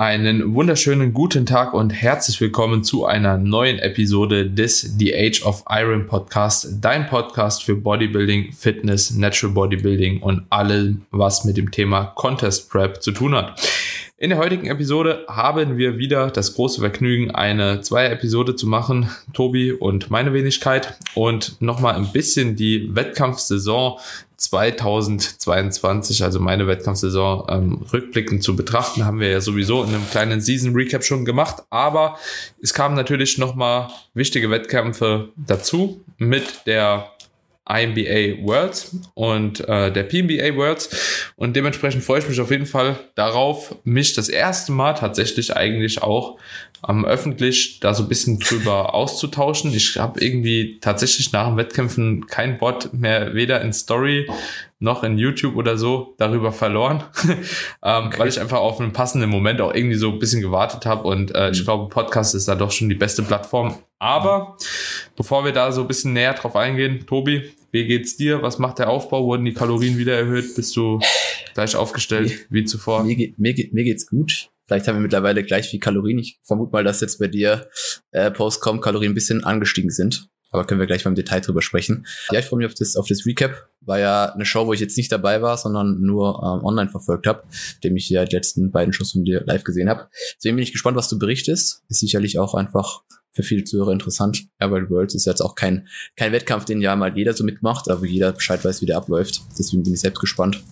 [0.00, 5.62] Einen wunderschönen guten Tag und herzlich willkommen zu einer neuen Episode des The Age of
[5.68, 12.14] Iron Podcast, dein Podcast für Bodybuilding, Fitness, Natural Bodybuilding und allem, was mit dem Thema
[12.16, 13.60] Contest Prep zu tun hat.
[14.16, 19.70] In der heutigen Episode haben wir wieder das große Vergnügen, eine Zweier-Episode zu machen, Tobi
[19.72, 23.98] und meine Wenigkeit und nochmal ein bisschen die Wettkampfsaison
[24.40, 30.40] 2022, also meine Wettkampfsaison, ähm, rückblickend zu betrachten, haben wir ja sowieso in einem kleinen
[30.40, 31.62] Season Recap schon gemacht.
[31.68, 32.18] Aber
[32.62, 37.10] es kamen natürlich nochmal wichtige Wettkämpfe dazu mit der
[37.68, 41.32] IMBA Worlds und äh, der PMBA Worlds.
[41.36, 46.02] Und dementsprechend freue ich mich auf jeden Fall darauf, mich das erste Mal tatsächlich eigentlich
[46.02, 46.38] auch
[46.88, 49.72] ähm, öffentlich da so ein bisschen drüber auszutauschen.
[49.74, 54.28] Ich habe irgendwie tatsächlich nach den Wettkämpfen kein Wort mehr weder in Story
[54.80, 57.04] noch in YouTube oder so darüber verloren,
[57.82, 58.18] ähm, okay.
[58.18, 61.34] weil ich einfach auf einen passenden Moment auch irgendwie so ein bisschen gewartet habe und
[61.34, 61.52] äh, mhm.
[61.52, 63.76] ich glaube, Podcast ist da doch schon die beste Plattform.
[63.98, 64.56] Aber
[65.14, 68.40] bevor wir da so ein bisschen näher drauf eingehen, Tobi, wie geht's dir?
[68.40, 69.26] Was macht der Aufbau?
[69.26, 70.56] Wurden die Kalorien wieder erhöht?
[70.56, 71.00] Bist du
[71.52, 73.04] gleich aufgestellt wie zuvor?
[73.04, 74.48] Mir, geht, mir, geht, mir geht's gut.
[74.70, 76.20] Vielleicht haben wir mittlerweile gleich viel Kalorien.
[76.20, 77.68] Ich vermute mal, dass jetzt bei dir
[78.12, 80.28] äh, Postcom Kalorien ein bisschen angestiegen sind.
[80.52, 82.06] Aber können wir gleich mal im Detail drüber sprechen.
[82.30, 83.68] Ja, ich freue mich auf das, auf das Recap.
[83.80, 87.26] War ja eine Show, wo ich jetzt nicht dabei war, sondern nur ähm, online verfolgt
[87.26, 87.42] habe,
[87.82, 90.06] dem ich ja die letzten beiden Shows von dir live gesehen habe.
[90.36, 91.82] Deswegen bin ich gespannt, was du berichtest.
[91.88, 94.44] Ist sicherlich auch einfach für viele Zuhörer interessant.
[94.60, 98.06] Airball Worlds ist jetzt auch kein, kein Wettkampf, den ja mal jeder so mitmacht, aber
[98.06, 99.40] jeder Bescheid weiß, wie der abläuft.
[99.58, 100.62] Deswegen bin ich selbst gespannt.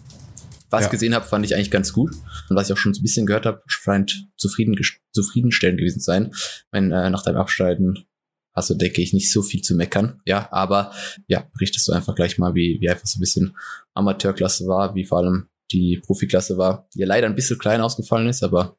[0.71, 0.89] Was ja.
[0.89, 2.13] gesehen habe, fand ich eigentlich ganz gut.
[2.49, 4.77] Und was ich auch schon so ein bisschen gehört habe, scheint zufrieden,
[5.13, 6.33] zufriedenstellend gewesen sein.
[6.71, 8.07] Wenn äh, nach deinem Abschneiden
[8.55, 10.21] hast du, denke ich, nicht so viel zu meckern.
[10.27, 10.93] Ja, aber
[11.27, 13.57] ja, berichtest du einfach gleich mal, wie, wie einfach so ein bisschen
[13.95, 18.29] Amateurklasse war, wie vor allem die Profiklasse war, die ja leider ein bisschen klein ausgefallen
[18.29, 18.77] ist, aber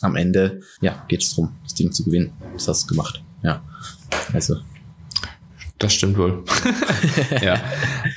[0.00, 2.32] am Ende, ja, geht es darum, das Ding zu gewinnen.
[2.54, 3.22] Das hast du gemacht.
[3.42, 3.64] Ja.
[4.32, 4.56] Also.
[5.78, 6.42] Das stimmt wohl.
[7.42, 7.62] ja.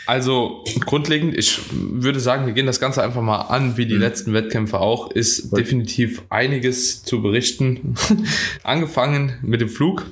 [0.08, 4.02] Also grundlegend, ich würde sagen, wir gehen das Ganze einfach mal an, wie die mhm.
[4.02, 5.12] letzten Wettkämpfe auch.
[5.12, 7.96] Ist definitiv einiges zu berichten.
[8.64, 10.08] Angefangen mit dem Flug.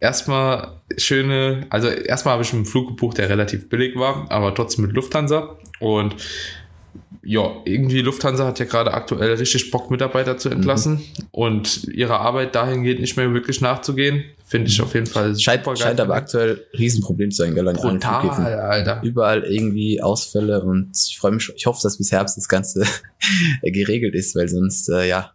[0.00, 4.86] Erstmal schöne, also erstmal habe ich einen Flug gebucht, der relativ billig war, aber trotzdem
[4.86, 5.58] mit Lufthansa.
[5.80, 6.16] Und
[7.22, 11.26] ja, irgendwie Lufthansa hat ja gerade aktuell richtig Bock, Mitarbeiter zu entlassen mhm.
[11.30, 14.24] und ihrer Arbeit dahingehend nicht mehr wirklich nachzugehen.
[14.48, 15.66] Finde ich auf jeden Fall scheint.
[15.76, 17.64] Scheint aber aktuell ein Riesenproblem zu sein, gell?
[17.64, 19.00] Brutal, Alter.
[19.02, 22.84] Überall irgendwie Ausfälle und ich freue mich, ich hoffe, dass bis Herbst das Ganze
[23.62, 25.32] geregelt ist, weil sonst, äh, ja,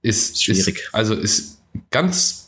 [0.00, 0.78] ist schwierig.
[0.78, 1.58] Ist, also ist
[1.90, 2.44] ganz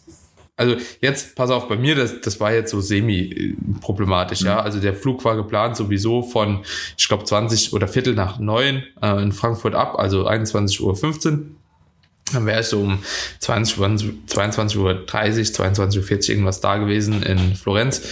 [0.58, 4.46] also jetzt, pass auf, bei mir, das, das war jetzt so semi-problematisch, mhm.
[4.46, 4.60] ja.
[4.60, 6.64] Also der Flug war geplant sowieso von,
[6.96, 11.38] ich glaube, 20 oder Viertel nach neun äh, in Frankfurt ab, also 21.15 Uhr.
[12.32, 12.98] Dann wäre ich so um
[13.38, 13.78] 20,
[14.28, 18.02] 22.30 Uhr, 22.40 Uhr irgendwas da gewesen in Florenz.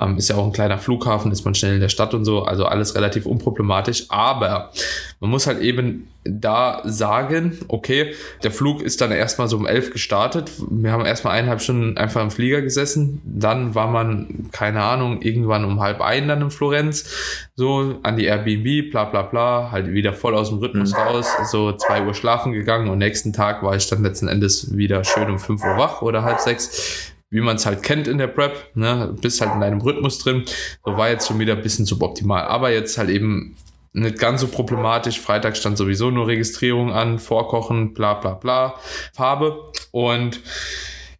[0.00, 2.44] Ähm, ist ja auch ein kleiner Flughafen, ist man schnell in der Stadt und so,
[2.44, 4.06] also alles relativ unproblematisch.
[4.10, 4.70] Aber
[5.18, 9.90] man muss halt eben da sagen, okay, der Flug ist dann erstmal so um elf
[9.90, 10.50] gestartet.
[10.70, 13.20] Wir haben erstmal eineinhalb Stunden einfach im Flieger gesessen.
[13.24, 18.24] Dann war man, keine Ahnung, irgendwann um halb ein dann in Florenz, so an die
[18.24, 20.98] Airbnb, bla bla bla, halt wieder voll aus dem Rhythmus mhm.
[20.98, 25.04] raus, so zwei Uhr schlafen gegangen und nächsten Tag war ich dann letzten Endes wieder
[25.04, 28.28] schön um fünf Uhr wach oder halb sechs wie man es halt kennt in der
[28.28, 30.44] Prep, ne, bist halt in deinem Rhythmus drin.
[30.84, 32.44] So war jetzt schon wieder ein bisschen suboptimal.
[32.44, 33.56] Aber jetzt halt eben
[33.94, 35.20] nicht ganz so problematisch.
[35.20, 38.74] Freitag stand sowieso nur Registrierung an, Vorkochen, bla bla bla,
[39.12, 39.72] Farbe.
[39.92, 40.40] Und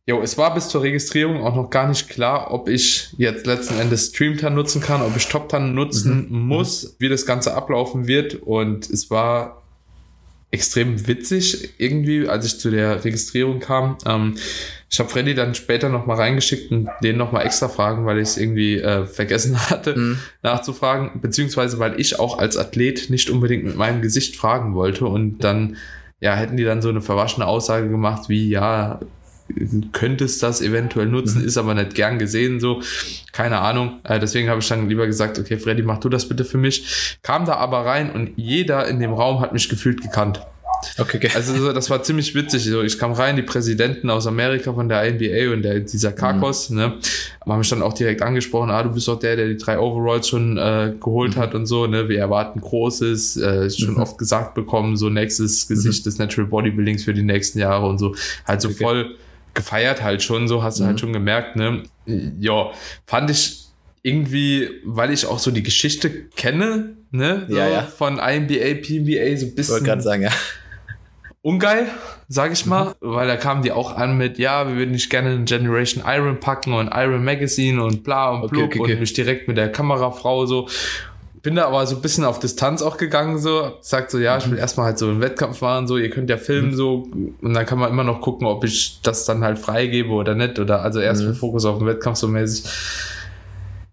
[0.06, 3.78] Jo, es war bis zur Registrierung auch noch gar nicht klar, ob ich jetzt letzten
[3.78, 6.40] Endes Streamtan nutzen kann, ob ich TopTan nutzen mhm.
[6.46, 8.34] muss, wie das Ganze ablaufen wird.
[8.34, 9.62] Und es war
[10.50, 13.96] extrem witzig irgendwie, als ich zu der Registrierung kam.
[14.04, 14.34] Ähm,
[14.94, 18.18] ich habe Freddy dann später noch mal reingeschickt und den noch mal extra fragen, weil
[18.18, 20.18] ich es irgendwie äh, vergessen hatte, mhm.
[20.42, 25.38] nachzufragen, beziehungsweise weil ich auch als Athlet nicht unbedingt mit meinem Gesicht fragen wollte und
[25.42, 25.78] dann
[26.20, 29.00] ja hätten die dann so eine verwaschene Aussage gemacht wie ja
[29.92, 31.48] könntest das eventuell nutzen, mhm.
[31.48, 32.80] ist aber nicht gern gesehen, so,
[33.32, 33.98] keine Ahnung.
[34.04, 37.18] Äh, deswegen habe ich dann lieber gesagt, okay, Freddy, mach du das bitte für mich.
[37.22, 40.40] Kam da aber rein und jeder in dem Raum hat mich gefühlt gekannt.
[40.98, 41.30] Okay, okay.
[41.34, 42.64] Also das war ziemlich witzig.
[42.64, 46.70] So, ich kam rein, die Präsidenten aus Amerika von der NBA und der, dieser Kakos,
[46.70, 46.76] mhm.
[46.76, 46.94] ne,
[47.44, 50.28] haben mich dann auch direkt angesprochen, ah, du bist doch der, der die drei Overalls
[50.28, 51.40] schon äh, geholt mhm.
[51.40, 54.00] hat und so, ne, wir erwarten Großes, äh, schon mhm.
[54.00, 56.10] oft gesagt bekommen, so nächstes Gesicht mhm.
[56.10, 58.14] des Natural Bodybuildings für die nächsten Jahre und so,
[58.46, 58.84] halt so okay.
[58.84, 59.16] voll
[59.54, 60.98] gefeiert halt schon, so hast du halt mhm.
[60.98, 61.82] schon gemerkt, ne,
[62.40, 62.70] ja,
[63.06, 63.60] fand ich
[64.02, 67.82] irgendwie, weil ich auch so die Geschichte kenne, ne, so ja, ja.
[67.82, 69.60] von IMBA, PMBA, so ein bisschen.
[69.60, 70.32] Ich wollte gerade sagen, ja
[71.44, 71.86] ungeil,
[72.26, 73.14] sag ich mal, mhm.
[73.14, 76.40] weil da kamen die auch an mit, ja, wir würden nicht gerne eine Generation Iron
[76.40, 79.70] packen und Iron Magazine und bla und blub okay, okay, und mich direkt mit der
[79.70, 80.68] Kamerafrau so.
[81.42, 84.46] Bin da aber so ein bisschen auf Distanz auch gegangen, so, sagt so, ja, ich
[84.46, 84.60] will mhm.
[84.60, 86.74] erstmal halt so einen Wettkampf machen, so, ihr könnt ja filmen, mhm.
[86.74, 87.06] so,
[87.42, 90.58] und dann kann man immer noch gucken, ob ich das dann halt freigebe oder nicht,
[90.58, 91.34] oder also erst mhm.
[91.34, 92.64] Fokus auf den Wettkampf so mäßig.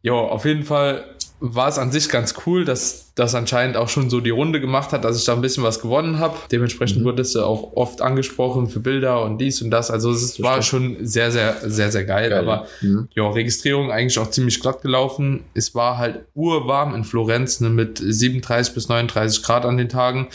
[0.03, 1.03] Jo, auf jeden Fall
[1.43, 4.91] war es an sich ganz cool, dass das anscheinend auch schon so die Runde gemacht
[4.91, 6.37] hat, dass ich da ein bisschen was gewonnen habe.
[6.51, 7.05] Dementsprechend mhm.
[7.05, 9.89] wurde es auch oft angesprochen für Bilder und dies und das.
[9.89, 12.29] Also es das war schon sehr, sehr, sehr, sehr geil.
[12.29, 13.09] geil Aber mhm.
[13.15, 15.43] ja, Registrierung eigentlich auch ziemlich glatt gelaufen.
[15.55, 20.27] Es war halt urwarm in Florenz ne, mit 37 bis 39 Grad an den Tagen.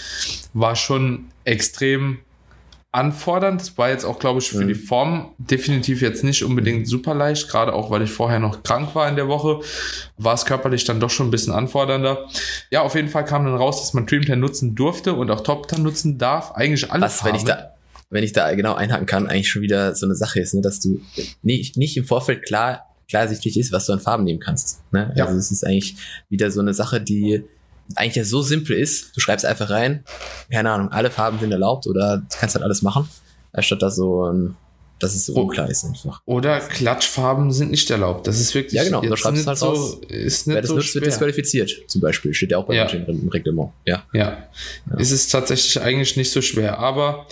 [0.54, 2.18] War schon extrem
[2.96, 3.60] anfordernd.
[3.60, 4.68] Das war jetzt auch, glaube ich, für mhm.
[4.68, 8.94] die Form definitiv jetzt nicht unbedingt super leicht, gerade auch, weil ich vorher noch krank
[8.94, 9.60] war in der Woche,
[10.16, 12.26] war es körperlich dann doch schon ein bisschen anfordernder.
[12.70, 15.70] Ja, auf jeden Fall kam dann raus, dass man Dream nutzen durfte und auch Top
[15.78, 16.52] nutzen darf.
[16.52, 17.18] Eigentlich alles.
[17.18, 17.74] Was, wenn ich da,
[18.08, 20.80] wenn ich da genau einhaken kann, eigentlich schon wieder so eine Sache ist, ne, dass
[20.80, 21.00] du
[21.42, 24.80] nicht, nicht im Vorfeld klar klarsichtig ist, was du an Farben nehmen kannst.
[24.92, 25.12] Ne?
[25.16, 25.26] Ja.
[25.26, 25.96] Also es ist eigentlich
[26.28, 27.44] wieder so eine Sache, die
[27.94, 30.04] eigentlich ja so simpel ist, du schreibst einfach rein,
[30.50, 33.08] keine Ahnung, alle Farben sind erlaubt oder du kannst halt alles machen,
[33.52, 34.56] anstatt dass so ein
[34.98, 36.22] dass es so unklar ist einfach.
[36.24, 38.26] Oder Klatschfarben sind nicht erlaubt.
[38.26, 38.72] Das ist wirklich.
[38.72, 39.02] Ja, genau.
[39.02, 39.98] Da schreibst du halt so, raus.
[40.08, 41.02] Ist nicht Wer das so nutzt, schwer.
[41.02, 41.70] wird disqualifiziert.
[41.86, 42.32] Zum Beispiel.
[42.32, 42.86] Steht ja auch bei ja.
[42.86, 43.72] im Reglement.
[43.84, 44.04] Ja.
[44.14, 44.48] ja.
[44.90, 44.96] Ja.
[44.96, 46.78] Ist es tatsächlich eigentlich nicht so schwer.
[46.78, 47.26] Aber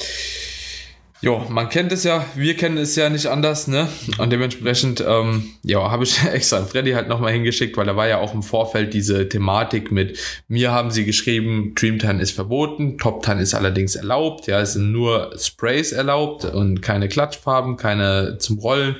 [1.24, 3.88] Jo, man kennt es ja, wir kennen es ja nicht anders, ne?
[4.18, 8.18] Und dementsprechend, ähm, ja, habe ich extra Freddy halt nochmal hingeschickt, weil da war ja
[8.18, 10.18] auch im Vorfeld diese Thematik mit,
[10.48, 15.30] mir haben sie geschrieben, Dreamtime ist verboten, Toptime ist allerdings erlaubt, ja, es sind nur
[15.38, 18.96] Sprays erlaubt und keine Klatschfarben, keine zum Rollen.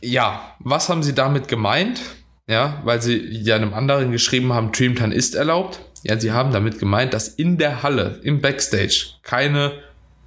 [0.00, 2.00] Ja, was haben sie damit gemeint?
[2.48, 5.78] Ja, weil sie ja einem anderen geschrieben haben, Dreamtime ist erlaubt.
[6.02, 9.70] Ja, sie haben damit gemeint, dass in der Halle, im Backstage, keine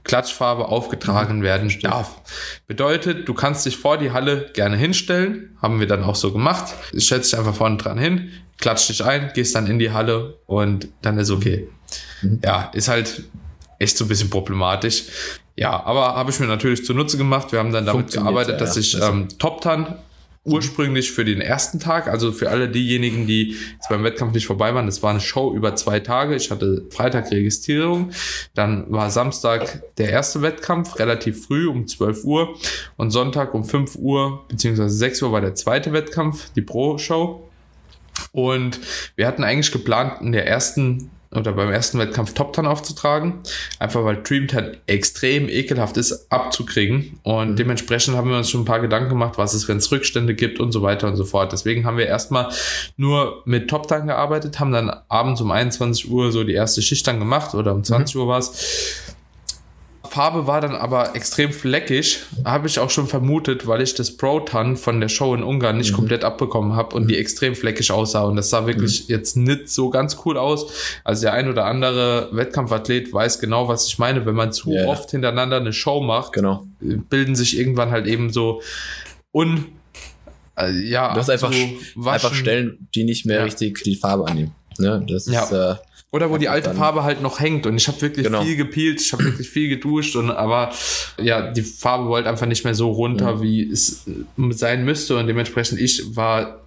[0.06, 1.44] Klatschfarbe aufgetragen mhm.
[1.44, 2.22] werden darf.
[2.68, 6.74] Bedeutet, du kannst dich vor die Halle gerne hinstellen, haben wir dann auch so gemacht.
[6.98, 10.88] Stellst dich einfach vorne dran hin, klatscht dich ein, gehst dann in die Halle und
[11.02, 11.68] dann ist okay.
[12.22, 12.40] Mhm.
[12.44, 13.24] Ja, ist halt
[13.80, 15.04] echt so ein bisschen problematisch.
[15.57, 17.52] Ja, aber habe ich mir natürlich zunutze gemacht.
[17.52, 19.96] Wir haben dann damit gearbeitet, dass ich ähm, Top Tan
[20.45, 24.74] ursprünglich für den ersten Tag, also für alle diejenigen, die jetzt beim Wettkampf nicht vorbei
[24.74, 26.36] waren, das war eine Show über zwei Tage.
[26.36, 28.12] Ich hatte Freitag Registrierung,
[28.53, 32.56] dann war Samstag der erste Wettkampf, relativ früh um 12 Uhr
[32.95, 37.50] und Sonntag um 5 Uhr beziehungsweise 6 Uhr war der zweite Wettkampf, die Pro-Show.
[38.31, 38.80] Und
[39.15, 43.40] wir hatten eigentlich geplant, in der ersten oder beim ersten Wettkampf Top Ten aufzutragen.
[43.80, 47.20] Einfach weil Dream Ten extrem ekelhaft ist abzukriegen.
[47.24, 47.56] Und mhm.
[47.56, 50.60] dementsprechend haben wir uns schon ein paar Gedanken gemacht, was es, wenn es Rückstände gibt
[50.60, 51.52] und so weiter und so fort.
[51.52, 52.50] Deswegen haben wir erstmal
[52.98, 57.08] nur mit Top Ten gearbeitet, haben dann abends um 21 Uhr so die erste Schicht
[57.08, 58.22] dann gemacht oder um 20 mhm.
[58.22, 59.04] Uhr war es
[60.16, 62.22] Farbe war dann aber extrem fleckig.
[62.46, 65.92] Habe ich auch schon vermutet, weil ich das Pro-Tan von der Show in Ungarn nicht
[65.92, 65.98] mhm.
[65.98, 67.08] komplett abbekommen habe und mhm.
[67.10, 68.24] die extrem fleckig aussah.
[68.24, 69.14] Und das sah wirklich mhm.
[69.14, 70.72] jetzt nicht so ganz cool aus.
[71.04, 74.26] Also der ein oder andere Wettkampfathlet weiß genau, was ich meine.
[74.26, 74.88] Wenn man zu yeah.
[74.88, 76.66] oft hintereinander eine Show macht, genau.
[76.80, 78.62] bilden sich irgendwann halt eben so
[79.34, 79.66] un
[80.57, 83.44] also, ja, du hast einfach, so einfach Stellen, die nicht mehr ja.
[83.44, 84.56] richtig die Farbe annehmen.
[84.78, 85.06] Ne?
[85.10, 85.44] Das ja.
[85.44, 85.76] ist äh,
[86.16, 87.66] oder wo die alte Farbe halt noch hängt.
[87.66, 88.42] Und ich habe wirklich genau.
[88.42, 90.16] viel gepielt, ich habe wirklich viel geduscht.
[90.16, 90.72] Und aber
[91.22, 93.42] ja, die Farbe wollte einfach nicht mehr so runter, ja.
[93.42, 94.06] wie es
[94.52, 95.18] sein müsste.
[95.18, 96.62] Und dementsprechend, ich war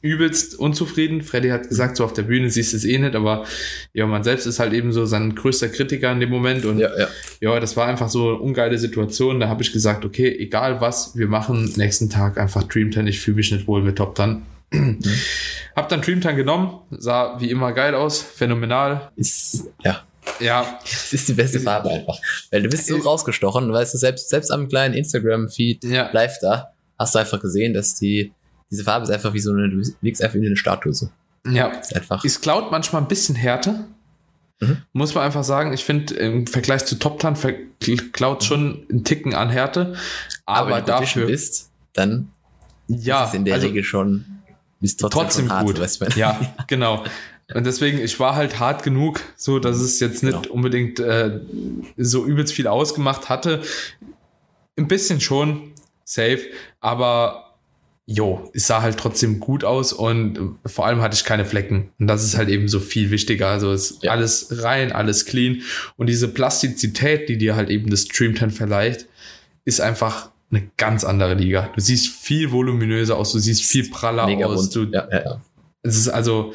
[0.00, 1.22] übelst unzufrieden.
[1.22, 3.44] Freddy hat gesagt, so auf der Bühne siehst du es eh nicht, aber
[3.94, 6.90] ja, man selbst ist halt eben so sein größter Kritiker in dem Moment und ja,
[6.96, 7.08] ja.
[7.40, 9.40] ja das war einfach so eine ungeile Situation.
[9.40, 13.08] Da habe ich gesagt, okay, egal was, wir machen nächsten Tag einfach Dream 10.
[13.08, 14.42] Ich fühle mich nicht wohl mit Top 10.
[14.74, 14.98] Mhm.
[15.76, 19.10] Hab dann Dreamtime genommen, sah wie immer geil aus, phänomenal.
[19.16, 20.02] Ist, ja.
[20.40, 20.78] Ja.
[20.84, 22.18] Es ist die beste Farbe einfach.
[22.50, 26.10] Weil du bist so rausgestochen, weißt du, selbst, selbst am kleinen Instagram-Feed ja.
[26.12, 28.32] live da, hast du einfach gesehen, dass die,
[28.70, 31.08] diese Farbe ist einfach wie so eine, du liegst einfach wie eine Statue so.
[31.46, 31.68] Ja.
[31.68, 32.24] Ist einfach.
[32.24, 33.86] Ist Cloud manchmal ein bisschen härter.
[34.60, 34.78] Mhm.
[34.92, 37.36] Muss man einfach sagen, ich finde im Vergleich zu Top Tan
[38.12, 38.44] Cloud mhm.
[38.44, 39.94] schon einen Ticken an Härte.
[40.46, 42.30] Aber, aber wenn du dafür bist, dann
[42.88, 44.24] ja, ist es in der also, Regel schon
[44.84, 45.78] ist trotzdem, trotzdem hart, gut.
[45.78, 47.04] Du, ja, genau.
[47.54, 50.54] Und deswegen, ich war halt hart genug, so dass es jetzt nicht genau.
[50.54, 51.40] unbedingt äh,
[51.96, 53.62] so übelst viel ausgemacht hatte.
[54.76, 55.72] Ein bisschen schon,
[56.04, 56.40] safe,
[56.80, 57.56] aber
[58.06, 61.90] jo, es sah halt trotzdem gut aus und vor allem hatte ich keine Flecken.
[61.98, 63.48] Und das ist halt eben so viel wichtiger.
[63.48, 64.10] Also ist ja.
[64.12, 65.62] alles rein, alles clean.
[65.96, 69.06] Und diese Plastizität, die dir halt eben das Stream 10 verleiht,
[69.64, 71.70] ist einfach eine ganz andere Liga.
[71.74, 74.70] Du siehst viel voluminöser aus, du siehst viel praller Mega aus.
[74.70, 75.40] Du, ja, ja, ja.
[75.82, 76.52] Es ist also,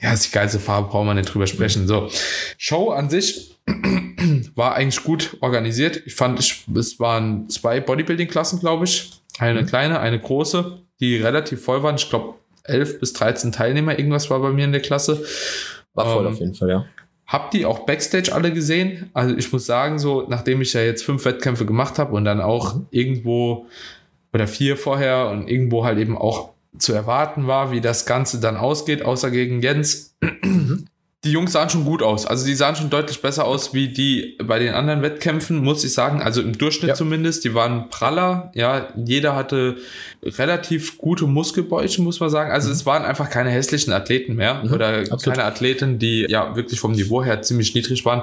[0.00, 1.86] ja, ist die geilste Farbe, brauchen wir nicht drüber sprechen.
[1.86, 2.08] So,
[2.56, 3.56] Show an sich
[4.54, 6.02] war eigentlich gut organisiert.
[6.06, 9.12] Ich fand, ich, es waren zwei Bodybuilding-Klassen, glaube ich.
[9.38, 9.66] Eine mhm.
[9.66, 11.96] kleine, eine große, die relativ voll waren.
[11.96, 12.34] Ich glaube,
[12.64, 15.24] 11 bis 13 Teilnehmer, irgendwas war bei mir in der Klasse.
[15.94, 16.84] War voll ähm, auf jeden Fall, ja.
[17.28, 19.10] Hab die auch Backstage alle gesehen.
[19.14, 22.40] Also ich muss sagen, so nachdem ich ja jetzt fünf Wettkämpfe gemacht habe und dann
[22.40, 22.86] auch mhm.
[22.90, 23.66] irgendwo
[24.32, 28.56] oder vier vorher und irgendwo halt eben auch zu erwarten war, wie das Ganze dann
[28.56, 30.86] ausgeht, außer gegen Jens, mhm
[31.24, 32.26] die Jungs sahen schon gut aus.
[32.26, 35.92] Also die sahen schon deutlich besser aus wie die bei den anderen Wettkämpfen, muss ich
[35.92, 36.22] sagen.
[36.22, 36.94] Also im Durchschnitt ja.
[36.94, 37.44] zumindest.
[37.44, 38.52] Die waren praller.
[38.54, 39.78] Ja, jeder hatte
[40.22, 42.52] relativ gute Muskelbäuche, muss man sagen.
[42.52, 42.74] Also mhm.
[42.74, 44.72] es waren einfach keine hässlichen Athleten mehr mhm.
[44.72, 45.24] oder Absolut.
[45.24, 48.22] keine Athleten, die ja wirklich vom Niveau her ziemlich niedrig waren.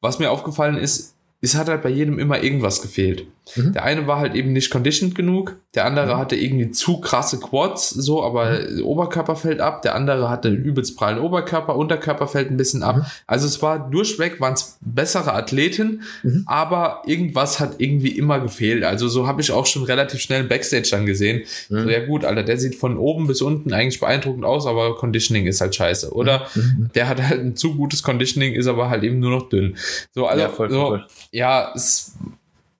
[0.00, 3.26] Was mir aufgefallen ist, es hat halt bei jedem immer irgendwas gefehlt.
[3.56, 3.72] Mhm.
[3.72, 6.18] Der eine war halt eben nicht conditioned genug, der andere mhm.
[6.18, 8.84] hatte irgendwie zu krasse Quads, so, aber mhm.
[8.84, 12.96] Oberkörper fällt ab, der andere hatte einen übelst prallen Oberkörper, Unterkörper fällt ein bisschen ab.
[12.96, 13.02] Mhm.
[13.26, 16.44] Also es war durchweg, waren es bessere Athleten, mhm.
[16.46, 18.84] aber irgendwas hat irgendwie immer gefehlt.
[18.84, 21.42] Also so habe ich auch schon relativ schnell Backstage dann gesehen.
[21.68, 21.82] Mhm.
[21.82, 25.46] So, ja gut, Alter, der sieht von oben bis unten eigentlich beeindruckend aus, aber Conditioning
[25.46, 26.12] ist halt scheiße.
[26.12, 26.46] Oder
[26.94, 29.76] der hat halt ein zu gutes Conditioning, ist aber halt eben nur noch dünn.
[30.14, 31.06] So, also, ja, voll, so, voll.
[31.32, 32.14] Ja, es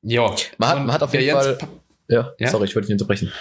[0.03, 0.35] ja.
[0.59, 1.59] Man hat, man hat auf jeden Fall.
[2.09, 3.33] Ja, ja, sorry, ich wollte dich unterbrechen.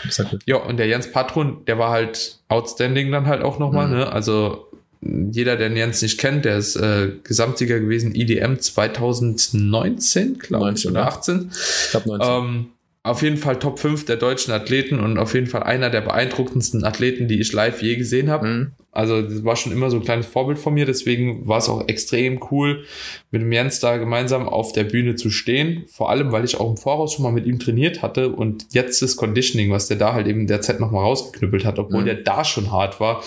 [0.45, 3.95] Ja, und der Jens Patron, der war halt outstanding dann halt auch nochmal, mhm.
[3.95, 4.11] ne?
[4.11, 4.67] Also
[5.01, 10.87] jeder, der den Jens nicht kennt, der ist äh, Gesamtsieger gewesen, IDM 2019, glaube ich,
[10.87, 11.49] oder 18.
[11.51, 12.29] Ich glaube 19.
[12.29, 12.67] Ähm,
[13.01, 16.83] auf jeden Fall Top 5 der deutschen Athleten und auf jeden Fall einer der beeindruckendsten
[16.83, 18.47] Athleten, die ich live je gesehen habe.
[18.47, 18.71] Mhm.
[18.91, 21.87] Also das war schon immer so ein kleines Vorbild von mir, deswegen war es auch
[21.87, 22.83] extrem cool,
[23.31, 25.85] mit dem Jens da gemeinsam auf der Bühne zu stehen.
[25.87, 29.01] Vor allem, weil ich auch im Voraus schon mal mit ihm trainiert hatte und jetzt
[29.01, 32.05] das Conditioning, was der da halt eben derzeit nochmal rausgeknüppelt hat, obwohl mhm.
[32.05, 33.23] der da schon hart war,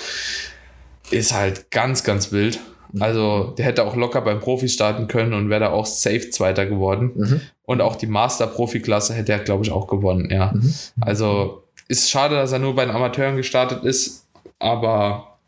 [1.10, 2.60] ist halt ganz, ganz wild.
[2.92, 3.02] Mhm.
[3.02, 6.66] Also der hätte auch locker beim Profi starten können und wäre da auch safe Zweiter
[6.66, 7.12] geworden.
[7.14, 7.40] Mhm.
[7.64, 10.52] Und auch die Master-Profi-Klasse hätte er, glaube ich, auch gewonnen, ja.
[10.52, 10.74] Mhm.
[11.00, 14.26] Also ist schade, dass er nur bei den Amateuren gestartet ist,
[14.58, 15.38] aber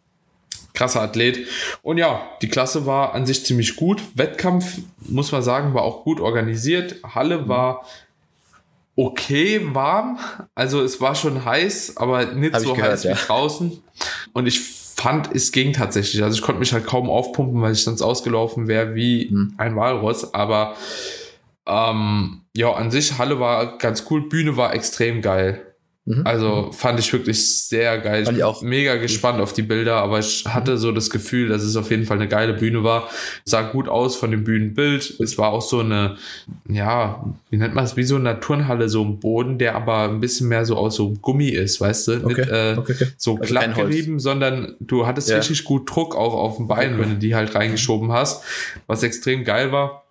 [0.75, 1.47] krasser Athlet.
[1.83, 4.03] Und ja, die Klasse war an sich ziemlich gut.
[4.15, 6.97] Wettkampf, muss man sagen, war auch gut organisiert.
[7.05, 7.49] Halle mhm.
[7.49, 7.87] war
[8.97, 10.19] okay warm.
[10.55, 13.13] Also es war schon heiß, aber nicht Hab so gehört, heiß ja.
[13.13, 13.83] wie draußen.
[14.33, 16.23] Und ich fand, es ging tatsächlich.
[16.23, 19.52] Also ich konnte mich halt kaum aufpumpen, weil ich sonst ausgelaufen wäre wie mhm.
[19.58, 20.32] ein Walross.
[20.32, 20.76] Aber
[21.66, 25.74] ähm, ja, an sich, Halle war ganz cool, Bühne war extrem geil.
[26.06, 26.23] Mhm.
[26.26, 28.26] Also fand ich wirklich sehr geil.
[28.26, 31.62] Fand ich auch mega gespannt auf die Bilder, aber ich hatte so das Gefühl, dass
[31.62, 33.08] es auf jeden Fall eine geile Bühne war.
[33.44, 35.18] Sah gut aus von dem Bühnenbild.
[35.18, 36.16] Es war auch so eine,
[36.68, 40.20] ja, wie nennt man es, wie so eine Turnhalle, so ein Boden, der aber ein
[40.20, 42.12] bisschen mehr so aus so Gummi ist, weißt du?
[42.25, 42.26] Okay.
[42.26, 43.06] Nicht äh, okay, okay.
[43.16, 45.37] so also glatt gerieben, sondern du hattest ja.
[45.38, 48.44] richtig gut Druck auch auf dem Bein, wenn du die halt reingeschoben hast,
[48.87, 50.03] was extrem geil war.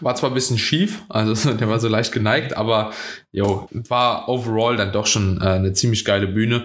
[0.00, 2.92] War zwar ein bisschen schief, also der war so leicht geneigt, aber
[3.32, 6.64] jo, war overall dann doch schon äh, eine ziemlich geile Bühne.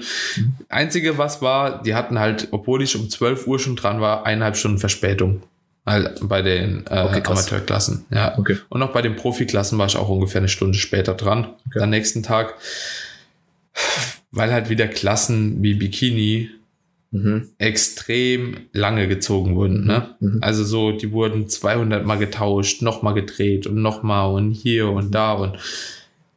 [0.69, 4.57] Einzige, was war, die hatten halt, obwohl ich um 12 Uhr schon dran war, eineinhalb
[4.57, 5.41] Stunden Verspätung.
[5.85, 8.05] Also bei den äh, okay, Amateurklassen.
[8.09, 8.37] Ja.
[8.37, 8.57] Okay.
[8.69, 11.79] Und auch bei den Profiklassen war ich auch ungefähr eine Stunde später dran, okay.
[11.81, 12.55] am nächsten Tag.
[14.31, 16.49] Weil halt wieder Klassen wie Bikini
[17.13, 17.49] mhm.
[17.57, 19.81] extrem lange gezogen wurden.
[19.81, 19.87] Mhm.
[19.87, 20.15] Ne?
[20.19, 20.39] Mhm.
[20.41, 25.33] Also so, die wurden 200 Mal getauscht, nochmal gedreht und nochmal und hier und da
[25.33, 25.57] und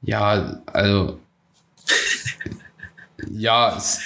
[0.02, 1.18] ja, also
[3.30, 4.00] ja, es,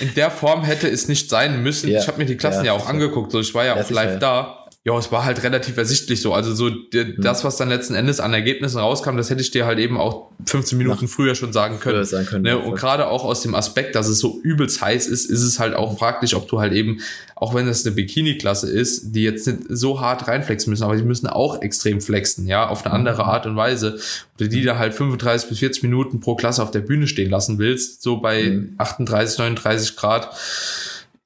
[0.00, 1.88] in der Form hätte es nicht sein müssen.
[1.88, 2.00] Ja.
[2.00, 3.90] Ich habe mir die Klassen ja, ja auch angeguckt, so ich war ja, ja auch
[3.90, 6.34] live da ja, es war halt relativ ersichtlich so.
[6.34, 7.14] Also so mhm.
[7.16, 10.30] das, was dann letzten Endes an Ergebnissen rauskam, das hätte ich dir halt eben auch
[10.44, 12.04] 15 Minuten Nach früher schon sagen können.
[12.26, 12.58] können ne?
[12.58, 15.72] Und gerade auch aus dem Aspekt, dass es so übelst heiß ist, ist es halt
[15.72, 17.00] auch fraglich, ob du halt eben,
[17.34, 21.02] auch wenn es eine Bikini-Klasse ist, die jetzt nicht so hart reinflexen müssen, aber die
[21.02, 22.98] müssen auch extrem flexen, ja, auf eine mhm.
[22.98, 23.98] andere Art und Weise.
[24.38, 27.58] Oder die da halt 35 bis 40 Minuten pro Klasse auf der Bühne stehen lassen
[27.58, 28.74] willst, so bei mhm.
[28.76, 30.28] 38, 39 Grad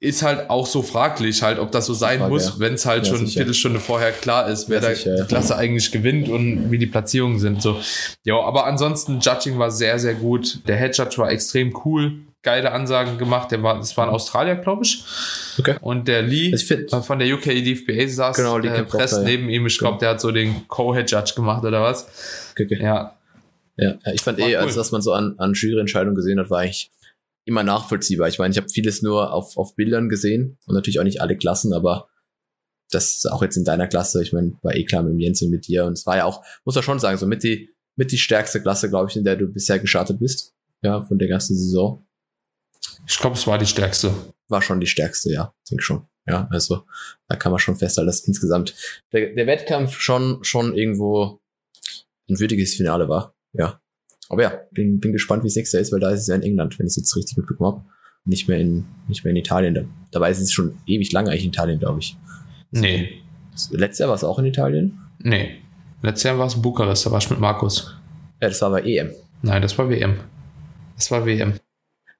[0.01, 2.53] ist halt auch so fraglich, halt, ob das so sein Frage, muss, ja.
[2.59, 5.27] wenn es halt ja, schon eine Viertelstunde vorher klar ist, wer ja, sicher, da die
[5.27, 7.61] Klasse eigentlich gewinnt und wie die Platzierungen sind.
[7.61, 7.79] So,
[8.23, 10.59] ja, aber ansonsten Judging war sehr, sehr gut.
[10.67, 12.13] Der Head Judge war extrem cool,
[12.43, 13.51] geile Ansagen gemacht.
[13.51, 15.03] Der war, das war ein Australier, glaube ich.
[15.57, 15.75] Okay.
[15.81, 16.55] Und der Lee
[17.01, 19.67] von der UK DFBA saß genau, Lee äh, Press neben ihm.
[19.67, 22.07] Ich glaube, der hat so den Co-Head Judge gemacht oder was.
[22.51, 22.81] Okay, okay.
[22.81, 23.15] Ja.
[23.75, 24.63] Ja, ich fand war eh, cool.
[24.63, 26.89] als was man so an, an Juryentscheidungen gesehen hat, war eigentlich
[27.49, 28.29] immer nachvollziehbar.
[28.29, 31.35] Ich meine, ich habe vieles nur auf, auf Bildern gesehen und natürlich auch nicht alle
[31.35, 32.07] Klassen, aber
[32.91, 34.21] das ist auch jetzt in deiner Klasse.
[34.21, 36.43] Ich meine, war eh klar mit Jens und mit dir und es war ja auch,
[36.63, 39.35] muss man schon sagen, so mit die, mit die stärkste Klasse, glaube ich, in der
[39.35, 40.53] du bisher gestartet bist.
[40.81, 42.07] Ja, von der ganzen Saison.
[43.05, 44.13] Ich glaube, es war die stärkste.
[44.47, 46.07] War schon die stärkste, ja, denke schon.
[46.25, 46.85] Ja, also
[47.27, 48.75] da kann man schon festhalten, dass insgesamt
[49.11, 51.41] der, der Wettkampf schon, schon irgendwo
[52.29, 53.35] ein würdiges Finale war.
[53.53, 53.81] Ja.
[54.29, 56.35] Aber ja, bin, bin gespannt, wie es nächstes Jahr ist, weil da ist es ja
[56.35, 57.85] in England, wenn ich es jetzt richtig mitbekommen habe.
[58.25, 59.73] Nicht mehr in, nicht mehr in Italien.
[59.73, 59.81] Da,
[60.11, 62.15] dabei ist es schon ewig lange eigentlich in Italien, glaube ich.
[62.71, 63.21] Nee.
[63.71, 64.99] Letztes Jahr war es auch in Italien?
[65.19, 65.57] Nee.
[66.01, 67.95] Letztes Jahr war es in Bukarest, da war ich mit Markus.
[68.41, 69.11] Ja, das war bei EM.
[69.41, 70.17] Nein, das war WM.
[70.95, 71.53] Das war WM.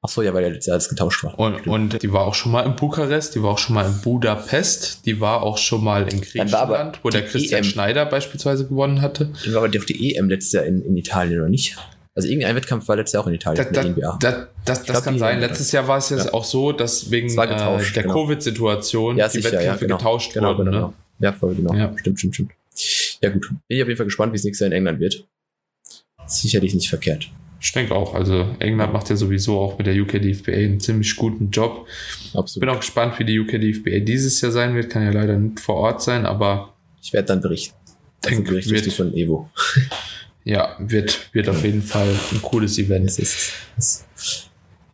[0.01, 1.38] Ach so, ja, weil der letztes Jahr alles getauscht war.
[1.38, 4.00] Und, und die war auch schon mal in Bukarest, die war auch schon mal in
[4.01, 7.70] Budapest, die war auch schon mal in Griechenland, wo der Christian EM.
[7.70, 9.34] Schneider beispielsweise gewonnen hatte.
[9.44, 11.78] Dann war aber doch die EM letztes Jahr in, in Italien, oder nicht?
[12.20, 13.66] Also irgendein Wettkampf war letztes Jahr auch in Italien.
[13.72, 15.40] Da, da, da, das, das, kann sein.
[15.40, 16.34] Letztes Jahr war es jetzt ja.
[16.34, 18.14] auch so, dass wegen äh, der genau.
[18.14, 19.96] Covid-Situation ja, die Wettkämpfe ja, genau.
[19.96, 20.66] getauscht genau, wurden.
[20.66, 20.94] Genau, ne?
[21.20, 21.74] Ja, voll genau.
[21.74, 21.94] Ja.
[21.98, 22.52] Stimmt, stimmt, stimmt.
[23.22, 25.26] Ja gut, bin ich auf jeden Fall gespannt, wie es nächstes Jahr in England wird.
[26.28, 27.30] Sicherlich nicht verkehrt.
[27.62, 28.14] Ich denke auch.
[28.16, 31.88] Also England macht ja sowieso auch mit der UK DFBA einen ziemlich guten Job.
[32.34, 32.60] Absolut.
[32.60, 34.90] Bin auch gespannt, wie die UK DFBA dieses Jahr sein wird.
[34.90, 37.76] Kann ja leider nicht vor Ort sein, aber ich werde dann berichten.
[38.26, 39.50] Denk, berichte wird, von Evo.
[40.50, 43.06] Ja, wird, wird auf jeden Fall ein cooles Event.
[43.08, 44.06] Es ist, es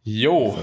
[0.08, 0.56] Jo.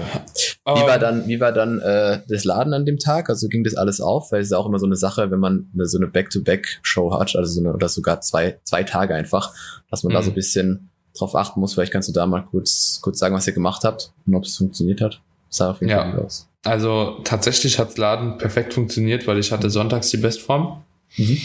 [0.65, 3.29] Wie war ähm, dann, wie war dann äh, das Laden an dem Tag?
[3.29, 4.31] Also ging das alles auf?
[4.31, 7.11] Weil es ist ja auch immer so eine Sache, wenn man eine, so eine Back-to-Back-Show
[7.19, 9.53] hat, also so eine, oder sogar zwei, zwei Tage einfach,
[9.91, 10.35] dass man da so ein mhm.
[10.35, 11.73] bisschen drauf achten muss.
[11.73, 14.55] Vielleicht kannst du da mal kurz, kurz sagen, was ihr gemacht habt und ob es
[14.55, 15.19] funktioniert hat.
[15.49, 16.09] Das sah auf jeden ja.
[16.09, 16.47] Fall aus.
[16.63, 20.83] Also tatsächlich hat Laden perfekt funktioniert, weil ich hatte sonntags die Bestform
[21.17, 21.37] mhm.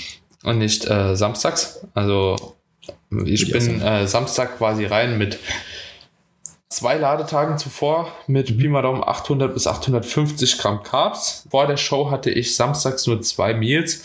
[0.45, 1.85] und nicht äh, samstags.
[1.95, 2.58] Also
[3.25, 5.39] ich bin äh, Samstag quasi rein mit
[6.69, 8.59] zwei Ladetagen zuvor mit mhm.
[8.59, 11.47] Pi mal Daumen 800 bis 850 Gramm Carbs.
[11.51, 14.03] Vor der Show hatte ich samstags nur zwei Meals,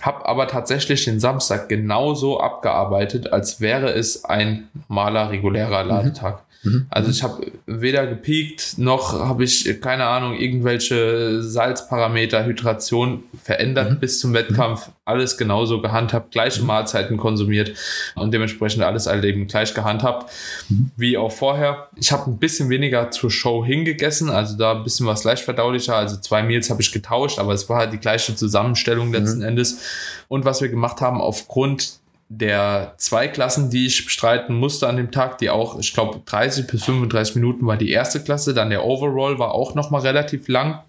[0.00, 5.90] habe aber tatsächlich den Samstag genauso abgearbeitet, als wäre es ein normaler, regulärer mhm.
[5.90, 6.34] Ladetag.
[6.34, 6.53] Mhm.
[6.90, 13.98] Also ich habe weder gepiekt, noch habe ich, keine Ahnung, irgendwelche Salzparameter, Hydration verändert mhm.
[13.98, 14.90] bis zum Wettkampf.
[15.04, 16.68] Alles genauso gehandhabt, gleiche mhm.
[16.68, 17.76] Mahlzeiten konsumiert
[18.14, 20.32] und dementsprechend alles halt eben gleich gehandhabt
[20.68, 20.90] mhm.
[20.96, 21.88] wie auch vorher.
[21.96, 25.96] Ich habe ein bisschen weniger zur Show hingegessen, also da ein bisschen was leicht verdaulicher.
[25.96, 29.48] Also zwei Meals habe ich getauscht, aber es war halt die gleiche Zusammenstellung letzten mhm.
[29.48, 29.80] Endes.
[30.28, 32.00] Und was wir gemacht haben, aufgrund
[32.38, 36.66] der zwei Klassen, die ich bestreiten musste an dem Tag, die auch, ich glaube, 30
[36.66, 40.82] bis 35 Minuten war die erste Klasse, dann der Overall war auch nochmal relativ lang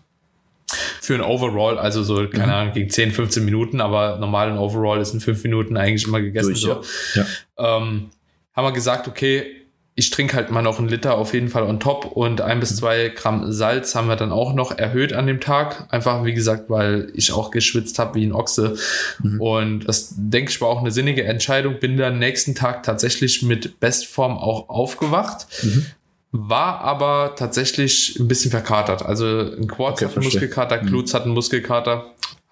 [1.01, 2.53] für ein Overall, also so, keine mhm.
[2.53, 6.21] Ahnung, gegen 10, 15 Minuten, aber normal ein Overall ist in 5 Minuten eigentlich immer
[6.21, 6.49] gegessen.
[6.49, 6.81] Durch, so.
[7.13, 7.25] Ja.
[7.57, 7.77] Ja.
[7.77, 8.09] Ähm,
[8.55, 9.64] haben wir gesagt, okay,
[9.97, 12.75] ich trinke halt mal noch einen Liter auf jeden Fall on top und ein bis
[12.75, 15.87] zwei Gramm Salz haben wir dann auch noch erhöht an dem Tag.
[15.89, 18.75] Einfach, wie gesagt, weil ich auch geschwitzt habe wie ein Ochse.
[19.23, 19.39] Mhm.
[19.41, 21.79] Und das, denke ich, war auch eine sinnige Entscheidung.
[21.79, 25.47] Bin dann nächsten Tag tatsächlich mit Bestform auch aufgewacht.
[25.63, 25.85] Mhm.
[26.33, 29.05] War aber tatsächlich ein bisschen verkatert.
[29.05, 31.15] Also ein Quads okay, hat einen Muskelkater, Klutz mhm.
[31.15, 32.05] hat einen Muskelkater.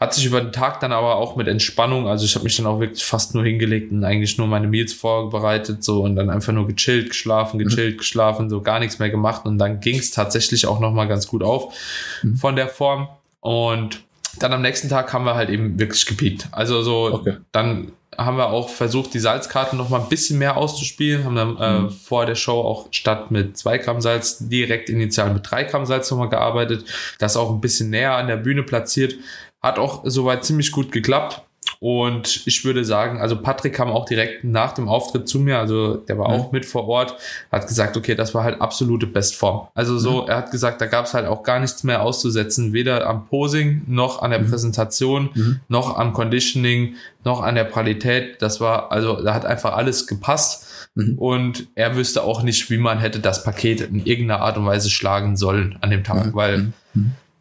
[0.04, 2.66] Hat sich über den Tag dann aber auch mit Entspannung, also ich habe mich dann
[2.66, 6.52] auch wirklich fast nur hingelegt und eigentlich nur meine Meals vorbereitet so und dann einfach
[6.52, 7.64] nur gechillt, geschlafen, mhm.
[7.64, 7.98] gechillt, mhm.
[8.00, 11.42] geschlafen, so gar nichts mehr gemacht und dann ging es tatsächlich auch nochmal ganz gut
[11.42, 11.74] auf
[12.22, 12.36] mhm.
[12.36, 13.08] von der Form
[13.40, 14.02] und
[14.40, 16.50] dann am nächsten Tag haben wir halt eben wirklich gepiekt.
[16.52, 17.38] Also so, okay.
[17.54, 21.58] dann haben wir auch versucht, die Salzkarten noch mal ein bisschen mehr auszuspielen, haben dann
[21.58, 21.90] äh, mhm.
[21.92, 26.12] vor der Show auch statt mit zwei Gramm Salz direkt initial mit drei Gramm Salz
[26.12, 26.84] nochmal gearbeitet,
[27.20, 29.16] das auch ein bisschen näher an der Bühne platziert,
[29.64, 31.42] hat auch soweit ziemlich gut geklappt.
[31.80, 35.96] Und ich würde sagen, also Patrick kam auch direkt nach dem Auftritt zu mir, also
[35.96, 36.34] der war mhm.
[36.34, 37.16] auch mit vor Ort,
[37.52, 39.68] hat gesagt, okay, das war halt absolute Bestform.
[39.74, 40.30] Also so, mhm.
[40.30, 43.82] er hat gesagt, da gab es halt auch gar nichts mehr auszusetzen, weder am Posing
[43.88, 44.50] noch an der mhm.
[44.50, 45.60] Präsentation, mhm.
[45.68, 46.96] noch am Conditioning,
[47.26, 48.42] noch an der Qualität.
[48.42, 50.68] Das war, also da hat einfach alles gepasst.
[50.96, 51.18] Mhm.
[51.18, 54.90] Und er wüsste auch nicht, wie man hätte das Paket in irgendeiner Art und Weise
[54.90, 56.34] schlagen sollen an dem Tag, mhm.
[56.34, 56.74] weil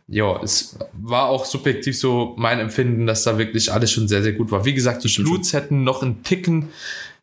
[0.09, 4.33] ja, es war auch subjektiv so mein Empfinden, dass da wirklich alles schon sehr, sehr
[4.33, 4.65] gut war.
[4.65, 6.69] Wie gesagt, die Schluts hätten noch einen Ticken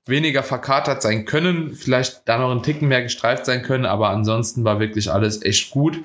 [0.06, 4.64] weniger verkatert sein können, vielleicht da noch einen Ticken mehr gestreift sein können, aber ansonsten
[4.64, 6.00] war wirklich alles echt gut.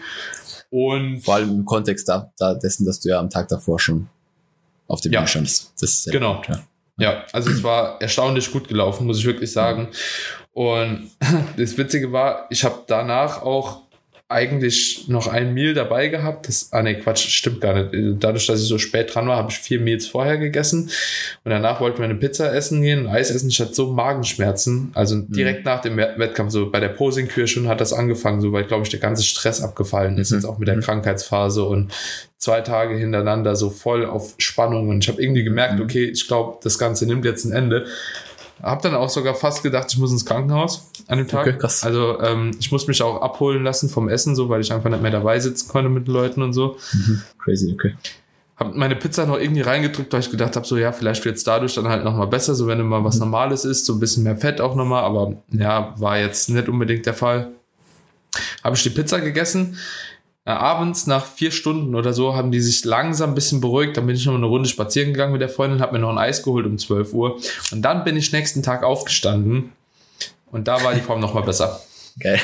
[0.70, 4.08] Und vor allem im Kontext da, da dessen, dass du ja am Tag davor schon
[4.88, 5.72] auf dem ja, Bühne standst.
[5.80, 6.36] Das ist genau.
[6.36, 6.64] Gut, ja.
[6.98, 9.88] ja, also es war erstaunlich gut gelaufen, muss ich wirklich sagen.
[10.52, 11.10] Und
[11.56, 13.83] das Witzige war, ich habe danach auch
[14.28, 16.48] eigentlich noch ein Meal dabei gehabt.
[16.48, 18.22] Das, ah ne, Quatsch, stimmt gar nicht.
[18.22, 20.90] Dadurch, dass ich so spät dran war, habe ich vier Meals vorher gegessen.
[21.44, 23.50] Und danach wollten wir eine Pizza essen gehen, Eis essen.
[23.50, 24.92] Ich hatte so Magenschmerzen.
[24.94, 25.32] Also mhm.
[25.32, 28.84] direkt nach dem Wettkampf, so bei der Posing-Kür schon hat das angefangen, so weil, glaube
[28.84, 30.30] ich, der ganze Stress abgefallen ist.
[30.30, 30.38] Mhm.
[30.38, 30.82] Jetzt auch mit der mhm.
[30.82, 31.92] Krankheitsphase und
[32.38, 34.88] zwei Tage hintereinander so voll auf Spannung.
[34.88, 35.82] Und ich habe irgendwie gemerkt, mhm.
[35.82, 37.86] okay, ich glaube, das Ganze nimmt jetzt ein Ende.
[38.64, 41.46] Hab dann auch sogar fast gedacht, ich muss ins Krankenhaus an dem Tag.
[41.46, 41.84] Okay, krass.
[41.84, 45.02] Also ähm, ich muss mich auch abholen lassen vom Essen, so, weil ich einfach nicht
[45.02, 46.78] mehr dabei sitzen konnte mit den Leuten und so.
[46.92, 47.22] Mhm.
[47.38, 47.94] Crazy, okay.
[48.56, 51.44] Hab meine Pizza noch irgendwie reingedrückt, weil ich gedacht habe, so ja, vielleicht wird es
[51.44, 53.22] dadurch dann halt nochmal besser, so wenn du mal was mhm.
[53.22, 57.04] Normales isst, so ein bisschen mehr Fett auch nochmal, aber ja, war jetzt nicht unbedingt
[57.04, 57.50] der Fall.
[58.62, 59.76] Habe ich die Pizza gegessen.
[60.46, 63.96] Äh, abends nach vier Stunden oder so haben die sich langsam ein bisschen beruhigt.
[63.96, 66.18] Dann bin ich noch eine Runde spazieren gegangen mit der Freundin, habe mir noch ein
[66.18, 67.40] Eis geholt um 12 Uhr.
[67.72, 69.72] Und dann bin ich nächsten Tag aufgestanden
[70.50, 71.80] und da war die Form nochmal besser.
[72.20, 72.40] Geil.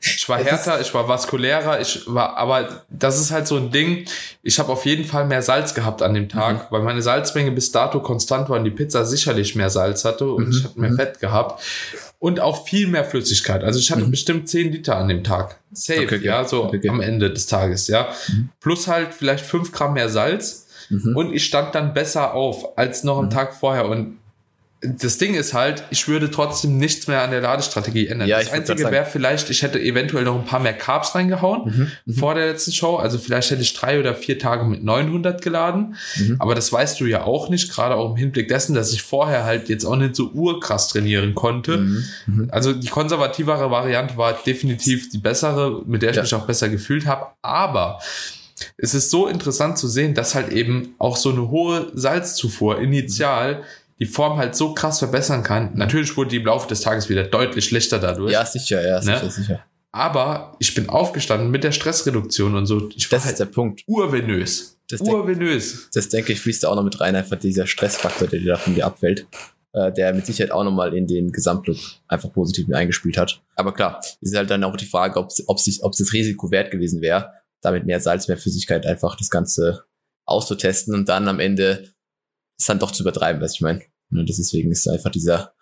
[0.00, 4.04] Ich war härter, ich war vaskulärer, ich war, aber das ist halt so ein Ding.
[4.42, 6.66] Ich habe auf jeden Fall mehr Salz gehabt an dem Tag, mhm.
[6.70, 10.46] weil meine Salzmenge bis dato konstant war und die Pizza sicherlich mehr Salz hatte und
[10.46, 10.50] mhm.
[10.50, 10.96] ich hatte mehr mhm.
[10.96, 11.62] Fett gehabt
[12.20, 13.64] und auch viel mehr Flüssigkeit.
[13.64, 14.10] Also ich hatte mhm.
[14.10, 15.58] bestimmt 10 Liter an dem Tag.
[15.72, 16.88] Safe, okay, ja, so okay.
[16.88, 18.08] am Ende des Tages, ja.
[18.28, 18.50] Mhm.
[18.60, 20.66] Plus halt vielleicht 5 Gramm mehr Salz.
[20.90, 21.16] Mhm.
[21.16, 23.30] Und ich stand dann besser auf als noch am mhm.
[23.30, 23.86] Tag vorher.
[23.86, 24.18] Und
[24.80, 28.28] das Ding ist halt, ich würde trotzdem nichts mehr an der Ladestrategie ändern.
[28.28, 31.90] Ja, das Einzige wäre vielleicht, ich hätte eventuell noch ein paar mehr Carbs reingehauen mhm,
[32.04, 32.94] mhm, vor der letzten Show.
[32.94, 35.96] Also vielleicht hätte ich drei oder vier Tage mit 900 geladen.
[36.16, 36.36] Mhm.
[36.38, 39.44] Aber das weißt du ja auch nicht, gerade auch im Hinblick dessen, dass ich vorher
[39.44, 41.78] halt jetzt auch nicht so urkrass trainieren konnte.
[41.78, 42.48] Mhm, mhm.
[42.52, 46.22] also die konservativere Variante war definitiv die bessere, mit der ich ja.
[46.22, 47.26] mich auch besser gefühlt habe.
[47.42, 47.98] Aber
[48.76, 53.64] es ist so interessant zu sehen, dass halt eben auch so eine hohe Salzzufuhr initial
[53.98, 55.72] die Form halt so krass verbessern kann.
[55.74, 58.32] Natürlich wurde die im Laufe des Tages wieder deutlich schlechter dadurch.
[58.32, 59.30] Ja, sicher, ja, sicher, ne?
[59.30, 59.64] sicher.
[59.90, 62.88] Aber ich bin aufgestanden mit der Stressreduktion und so.
[62.94, 63.82] Ich das ist halt der Punkt.
[63.86, 64.78] Urvenös.
[64.88, 65.88] Das urvenös.
[65.92, 68.56] Das denke ich, fließt da auch noch mit rein, einfach dieser Stressfaktor, der dir da
[68.56, 69.26] von dir abfällt,
[69.72, 73.42] äh, der mit Sicherheit auch nochmal in den Gesamtlook einfach positiv mit eingespielt hat.
[73.56, 76.50] Aber klar, ist halt dann auch die Frage, ob ob sich, ob es das Risiko
[76.50, 79.84] wert gewesen wäre, damit mehr Salz, mehr Flüssigkeit einfach das Ganze
[80.24, 81.88] auszutesten und dann am Ende
[82.58, 83.82] es dann doch zu übertreiben, was ich meine.
[84.10, 85.54] Und deswegen ist einfach dieser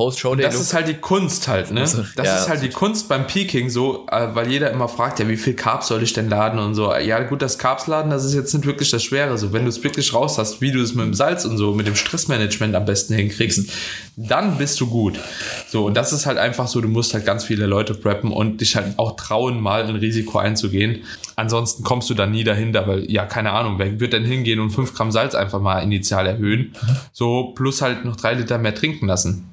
[0.00, 1.82] Post-Show Das ist halt die Kunst halt, ne?
[1.82, 5.18] Also, das ja, ist halt die Kunst beim Peaking so, äh, weil jeder immer fragt,
[5.18, 6.94] ja, wie viel Carbs soll ich denn laden und so.
[6.94, 9.36] Ja, gut, das Carbs laden, das ist jetzt nicht wirklich das Schwere.
[9.36, 11.74] So, wenn du es wirklich raus hast, wie du es mit dem Salz und so,
[11.74, 13.70] mit dem Stressmanagement am besten hinkriegst,
[14.16, 15.20] dann bist du gut.
[15.68, 18.62] So, und das ist halt einfach so, du musst halt ganz viele Leute preppen und
[18.62, 21.00] dich halt auch trauen, mal ein Risiko einzugehen.
[21.36, 24.70] Ansonsten kommst du da nie dahinter, weil, ja, keine Ahnung, wer wird denn hingehen und
[24.70, 26.74] fünf Gramm Salz einfach mal initial erhöhen?
[27.12, 29.50] So, plus halt noch drei Liter mehr trinken lassen.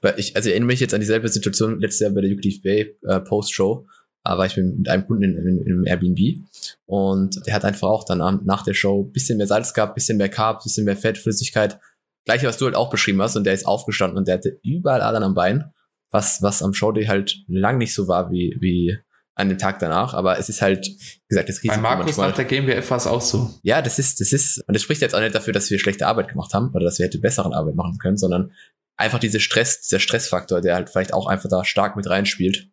[0.00, 2.60] Weil ich, also ich erinnere mich jetzt an dieselbe Situation letztes Jahr bei der Ucliffe
[2.62, 3.86] Bay äh, Post-Show.
[4.24, 6.44] Da war ich mit einem Kunden in, in, in, Airbnb
[6.86, 10.28] und der hat einfach auch dann nach der Show bisschen mehr Salz gehabt, bisschen mehr
[10.28, 11.80] Carb, bisschen mehr Fett, Flüssigkeit.
[12.24, 15.02] Gleiche, was du halt auch beschrieben hast und der ist aufgestanden und der hatte überall
[15.02, 15.72] Adern am Bein,
[16.12, 18.96] was, was am Showday halt lang nicht so war wie, wie
[19.34, 21.74] an dem Tag danach, aber es ist halt, wie gesagt, das Risiko.
[21.76, 23.50] Bei Markus manchmal, nach der GmbF war es auch so.
[23.62, 26.06] Ja, das ist, das ist, und das spricht jetzt auch nicht dafür, dass wir schlechte
[26.06, 28.52] Arbeit gemacht haben oder dass wir hätte besseren Arbeit machen können, sondern
[28.96, 32.68] einfach diese Stress, dieser Stressfaktor, der halt vielleicht auch einfach da stark mit reinspielt.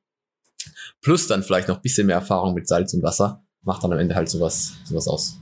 [1.01, 3.99] Plus dann vielleicht noch ein bisschen mehr Erfahrung mit Salz und Wasser, macht dann am
[3.99, 5.39] Ende halt sowas, sowas aus.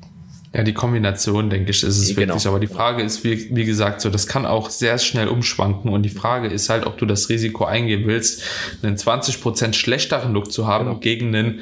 [0.53, 2.33] Ja, die Kombination, denke ich, ist es genau.
[2.33, 2.47] wirklich.
[2.47, 5.91] Aber die Frage ist, wie, wie gesagt, so, das kann auch sehr schnell umschwanken.
[5.91, 8.43] Und die Frage ist halt, ob du das Risiko eingehen willst,
[8.81, 10.99] einen 20% schlechteren Look zu haben genau.
[10.99, 11.61] gegen einen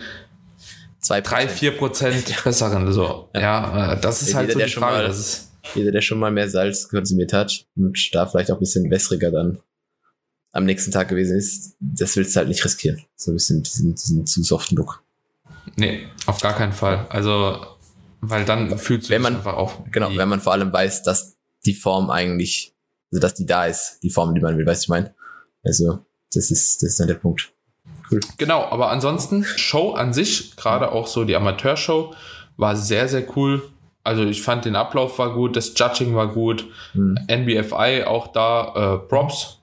[1.04, 1.22] 2%.
[1.22, 2.92] 3, 4% besseren.
[2.94, 5.08] So, ja, ja äh, das ist ja, halt jeder, so die Frage.
[5.08, 8.60] das ist jeder, der schon mal mehr Salz konsumiert hat und da vielleicht auch ein
[8.60, 9.60] bisschen wässriger dann
[10.52, 13.04] am nächsten Tag gewesen ist, das willst du halt nicht riskieren.
[13.18, 15.04] So ein bisschen diesen, diesen zu soften Look.
[15.76, 17.06] Nee, auf gar keinen Fall.
[17.10, 17.66] Also,
[18.22, 19.82] weil dann wenn man, einfach auf.
[19.92, 22.74] Genau, wenn man vor allem weiß, dass die Form eigentlich,
[23.12, 25.14] also dass die da ist, die Form, die man will, weißt du, ich meine?
[25.64, 27.52] Also, das ist, das ist dann der Punkt.
[28.10, 28.22] Cool.
[28.38, 32.14] Genau, aber ansonsten, Show an sich, gerade auch so die Amateurshow,
[32.56, 33.62] war sehr, sehr cool.
[34.06, 37.18] Also ich fand den Ablauf war gut, das Judging war gut, mhm.
[37.30, 39.60] NBFI auch da, äh, Props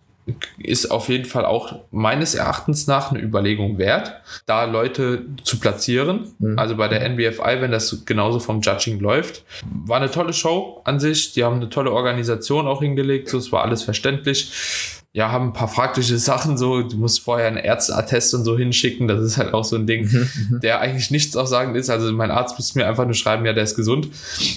[0.59, 4.13] ist auf jeden Fall auch meines Erachtens nach eine Überlegung wert,
[4.47, 6.33] da Leute zu platzieren.
[6.39, 6.59] Mhm.
[6.59, 9.45] Also bei der NBFI, wenn das genauso vom Judging läuft.
[9.85, 11.33] War eine tolle Show an sich.
[11.33, 13.29] Die haben eine tolle Organisation auch hingelegt.
[13.29, 16.83] So, es war alles verständlich ja, haben ein paar praktische Sachen so.
[16.83, 19.09] Du musst vorher einen Ärzteattest und so hinschicken.
[19.09, 20.61] Das ist halt auch so ein Ding, mhm, mhm.
[20.61, 21.91] der eigentlich nichts aussagend ist.
[21.91, 24.09] Also mein Arzt muss mir einfach nur schreiben, ja, der ist gesund.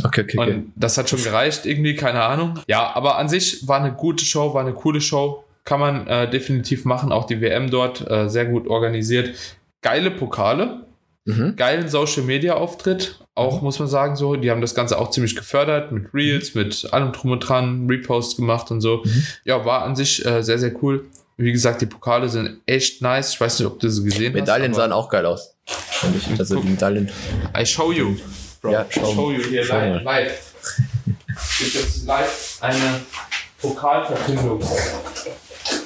[0.04, 0.38] Okay, okay.
[0.38, 0.64] Und okay.
[0.78, 2.60] das hat schon gereicht irgendwie, keine Ahnung.
[2.68, 5.44] Ja, aber an sich war eine gute Show, war eine coole Show.
[5.66, 7.12] Kann man äh, definitiv machen.
[7.12, 9.36] Auch die WM dort äh, sehr gut organisiert.
[9.82, 10.85] Geile Pokale.
[11.26, 11.56] Mhm.
[11.56, 13.20] Geilen Social Media Auftritt.
[13.34, 16.62] Auch muss man sagen, so, die haben das Ganze auch ziemlich gefördert mit Reels, mhm.
[16.62, 19.02] mit allem drum und dran, Reposts gemacht und so.
[19.04, 19.28] Mhm.
[19.44, 21.06] Ja, war an sich äh, sehr, sehr cool.
[21.38, 23.34] Wie gesagt, die Pokale sind echt nice.
[23.34, 24.48] Ich weiß nicht, ob du sie gesehen Medaillen hast.
[24.48, 25.56] Medaillen sahen auch geil aus.
[26.16, 27.10] Ich, also die Medaillen.
[27.58, 28.16] I show you.
[28.62, 28.72] Bro.
[28.72, 30.04] Ja, show, I show you hier show live.
[30.04, 30.54] live.
[31.60, 33.02] Gibt jetzt live eine
[33.62, 34.64] Pokalverkündung.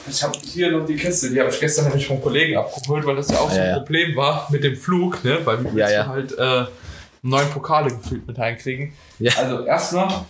[0.10, 3.15] Ich habe hier noch die Kiste, die habe ich gestern nämlich vom Kollegen abgeholt, weil
[3.15, 3.78] das ja auch so ein ja.
[3.78, 5.39] Problem war mit dem Flug, ne?
[5.46, 6.08] Weil wir Ja, ja.
[6.08, 6.65] halt äh,
[7.22, 8.94] neun Pokale gefühlt mit reinkriegen.
[9.20, 9.32] Ja.
[9.38, 10.26] Also erstmal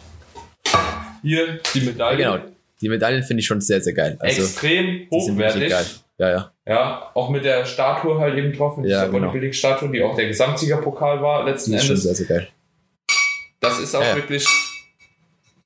[1.22, 2.18] hier die Ja, Medaille.
[2.18, 2.38] genau.
[2.82, 4.18] Die Medaillen finde ich schon sehr, sehr geil.
[4.20, 5.74] Also, Extrem hochwertig.
[6.18, 6.52] Ja, ja.
[6.66, 9.28] Ja, auch mit der Statue halt eben drauf, mit Ja, dieser genau.
[9.28, 12.04] Bodybuilding-Statue, die auch der Gesamtsiegerpokal war letzten Die ist schon Endes.
[12.04, 12.48] sehr, sehr geil.
[13.60, 14.16] Das ist auch Ja.
[14.16, 14.46] wirklich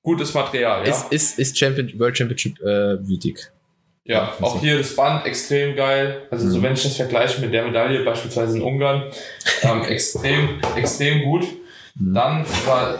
[0.02, 0.92] gutes Material, ja.
[0.92, 2.66] Ist, ist, ist Champion, World Championship äh,
[3.08, 3.52] würdig.
[4.06, 6.24] Ja, also- auch hier das Band extrem geil.
[6.32, 6.64] Also so Mhm.
[6.64, 9.04] wenn ich das vergleiche mit der Medaille beispielsweise in Ungarn,
[9.62, 11.44] ähm, extrem, extrem gut.
[11.96, 12.14] Mhm.
[12.14, 12.96] Dann war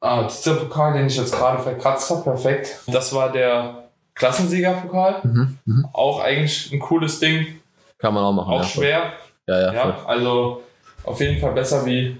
[0.00, 2.78] ah, dieser Pokal, den ich jetzt gerade verkratzt habe, perfekt.
[2.88, 5.20] Das war der Klassensiegerpokal.
[5.22, 5.58] Mhm.
[5.64, 5.86] Mhm.
[5.92, 7.60] Auch eigentlich ein cooles Ding,
[7.98, 8.52] Kann man auch machen.
[8.52, 8.84] auch ja, voll.
[8.84, 9.12] schwer.
[9.46, 10.06] Ja, ja, Ja, voll.
[10.06, 10.62] also
[11.04, 12.16] auf jeden Fall besser wie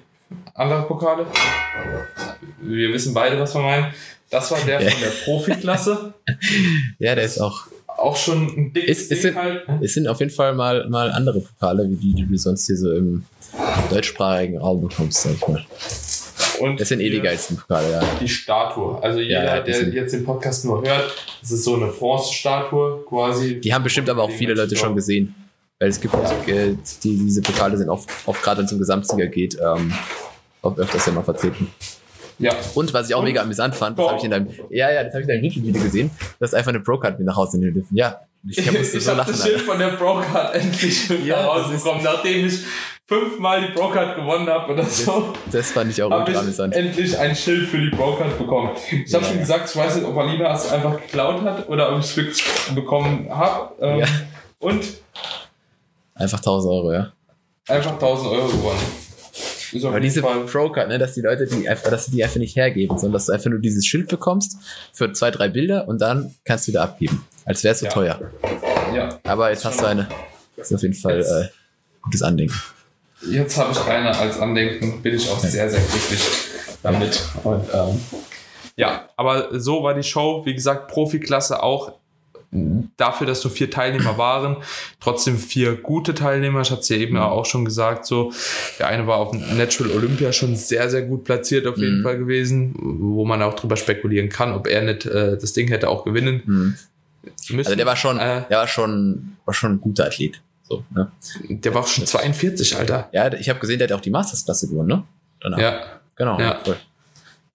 [0.55, 1.27] andere Pokale.
[2.61, 3.93] Wir wissen beide, was wir meinen.
[4.31, 6.12] Das war der von der Profiklasse.
[6.99, 7.67] Ja, der ist auch.
[7.99, 9.63] Auch schon ein dickes Ist- ist Ding es- halt.
[9.83, 12.77] Es sind auf jeden Fall mal, mal andere Pokale, wie die, die du sonst hier
[12.77, 13.25] so im
[13.91, 15.65] deutschsprachigen Raum bekommst, sag ich mal.
[16.59, 18.03] Und Das sind eh die geilsten Pokale, ja.
[18.21, 19.01] Die Statue.
[19.03, 23.61] Also jeder, Ja, der jetzt den Podcast nur hört, das ist so eine Bronzestatue quasi.
[23.61, 25.35] Die haben bestimmt aber auch viele Leute schon gesehen.
[25.79, 29.27] Weil es gibt, äh, die, diese Pokale sind oft, oft gerade wenn es um Gesamtsieger
[29.27, 29.93] geht, ähm,
[30.63, 31.69] öfters ja mal vertreten.
[32.38, 35.05] Ja, Und was ich auch mega amüsant fand, das habe ich in deinem, ja, ja,
[35.05, 37.59] das habe ich in deinem YouTube-Video gesehen, du hast einfach eine Pro-Card mit nach Hause
[37.59, 37.97] nehmen dürfen.
[37.97, 38.64] Ja, ich ich
[39.05, 42.59] so habe das Schild von der Procard endlich Ja, nach Hause bekommen, nachdem ich
[43.07, 45.33] fünfmal die Procard gewonnen habe oder so.
[45.53, 46.75] Das fand ich auch ultra ich amüsant.
[46.75, 48.71] endlich ein Schild für die Procard bekommen.
[48.90, 49.40] Ich habe Ja, schon ja.
[49.42, 52.42] gesagt, ich weiß nicht, ob Alina es einfach geklaut hat oder ob ich es wirklich
[52.75, 53.75] bekommen habe.
[53.81, 54.07] Ähm, Ja.
[54.59, 54.85] Und
[56.14, 57.12] Einfach 1000 Euro, ja.
[57.68, 59.12] einfach 1000 Euro gewonnen.
[59.85, 60.23] Aber diese.
[60.23, 63.27] Pro-Card, ne, dass die Leute die einfach, dass sie die einfach nicht hergeben, sondern dass
[63.27, 64.57] du einfach nur dieses Schild bekommst
[64.93, 67.27] für zwei, drei Bilder und dann kannst du wieder abgeben.
[67.45, 67.93] Als wäre es so Ja.
[67.93, 68.21] teuer.
[68.95, 70.09] Ja, Aber jetzt hast du eine.
[70.57, 71.49] Das ist auf jeden Fall äh,
[72.03, 72.55] gutes Andenken.
[73.31, 76.21] jetzt habe ich eine als Andenken, bin ich auch sehr, sehr glücklich
[76.83, 77.23] damit.
[77.45, 78.01] Und, ähm,
[78.77, 80.43] ja, aber so war die Show.
[80.45, 81.93] Wie gesagt, Profiklasse auch
[82.99, 84.59] dafür, dass nur vier Teilnehmer waren.
[85.01, 86.61] Trotzdem vier gute Teilnehmer.
[86.61, 88.05] Ich hatte es ja eben ja auch schon gesagt.
[88.07, 88.33] So,
[88.79, 92.03] der eine war auf dem Natural Olympia schon sehr, sehr gut platziert auf jeden Mhm.
[92.03, 95.88] Fall gewesen, wo man auch drüber spekulieren kann, ob er nicht äh, das Ding hätte
[95.88, 96.75] auch gewinnen Hm.
[97.57, 97.67] müssen.
[97.67, 100.41] Also der war schon, Äh, der war schon, war schon ein guter Athlet.
[100.69, 101.11] So, ne?
[101.49, 103.09] der war auch schon 42, Alter.
[103.12, 105.05] Ja, ich habe gesehen, der hat auch die Mastersklasse gewonnen, ne?
[105.41, 105.59] Danach.
[105.59, 105.81] Ja,
[106.17, 106.38] genau.
[106.38, 106.59] Ja.
[106.65, 106.77] Voll.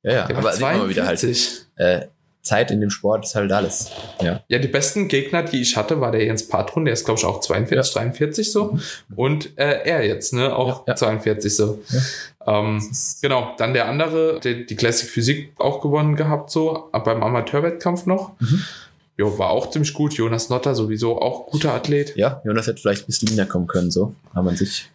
[0.04, 0.28] Ja, ja.
[0.28, 1.66] der Aber war sieht man mal wieder halt, 42.
[1.78, 2.02] äh,
[2.48, 3.92] Zeit in dem Sport ist halt alles.
[4.22, 4.42] Ja.
[4.48, 7.26] Ja, die besten Gegner, die ich hatte, war der Jens Patron, der ist, glaube ich,
[7.26, 8.80] auch 42, 43 so.
[9.16, 10.96] Und äh, er jetzt, ne, auch Ja, ja.
[10.96, 11.80] 42 so.
[12.46, 12.82] Ähm,
[13.22, 18.32] genau, dann der andere, der die Classic Physik auch gewonnen gehabt, so, beim Amateurwettkampf noch.
[18.40, 18.64] Mhm.
[19.18, 20.14] Jo, war auch ziemlich gut.
[20.14, 22.16] Jonas Notter sowieso auch guter Athlet.
[22.16, 24.14] Ja, Jonas hätte vielleicht ein bisschen näher kommen können, so.
[24.34, 24.90] Aber man sich,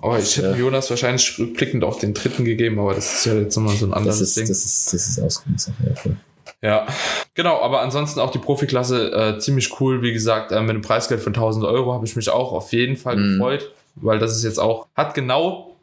[0.00, 0.56] Aber ich hätte Ja.
[0.56, 3.92] Jonas wahrscheinlich rückblickend auch den dritten gegeben, aber das ist ja jetzt nochmal so ein
[3.92, 4.48] anderes das ist, Ding.
[4.48, 5.70] das ist, das ist ausgenutzt.
[5.86, 6.16] Ja, voll.
[6.60, 6.86] Ja,
[7.34, 10.02] genau, aber ansonsten auch die Profiklasse äh, ziemlich cool.
[10.02, 12.96] Wie gesagt, äh, mit einem Preisgeld von 1000 Euro habe ich mich auch auf jeden
[12.96, 13.38] Fall Mhm.
[13.38, 15.76] gefreut, weil das ist jetzt auch, hat genau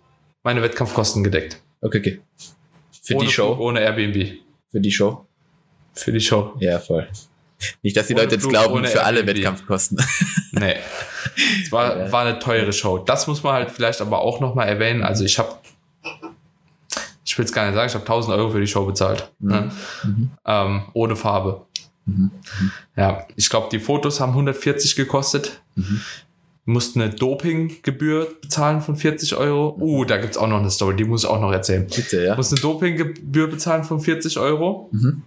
[0.44, 1.62] meine Wettkampfkosten gedeckt.
[1.82, 2.22] Okay, okay.
[3.04, 3.48] Für ohne die Show.
[3.56, 4.38] Flug, ohne Airbnb.
[4.70, 5.26] Für die Show.
[5.94, 6.54] Für die Show.
[6.60, 7.08] Ja, voll.
[7.82, 9.38] Nicht, dass die Ohne Leute jetzt Flug, glauben, für alle Airbnb.
[9.38, 9.98] Wettkampfkosten.
[10.58, 10.76] Nee.
[11.64, 12.12] Es war, Ja.
[12.14, 12.98] war eine teure Show.
[13.00, 15.04] Das muss man halt vielleicht aber auch nochmal erwähnen.
[15.04, 15.50] Also ich habe,
[17.36, 19.30] ich will es gar nicht sagen, ich habe 1000 Euro für die Show bezahlt.
[19.40, 19.70] Ne?
[20.06, 20.30] Mhm.
[20.46, 21.66] Ähm, ohne Farbe.
[22.06, 22.32] Mhm.
[22.96, 25.62] Ja, ich glaube, die Fotos haben 140 gekostet.
[25.76, 26.00] Mhm.
[26.64, 29.76] Mussten eine Dopinggebühr bezahlen von 40 Euro.
[29.78, 31.86] Uh, da gibt's auch noch eine Story, die muss ich auch noch erzählen.
[31.94, 32.38] Bitte, ja.
[32.38, 34.88] Musst eine Dopinggebühr bezahlen von 40 Euro.
[34.94, 35.24] Mhm.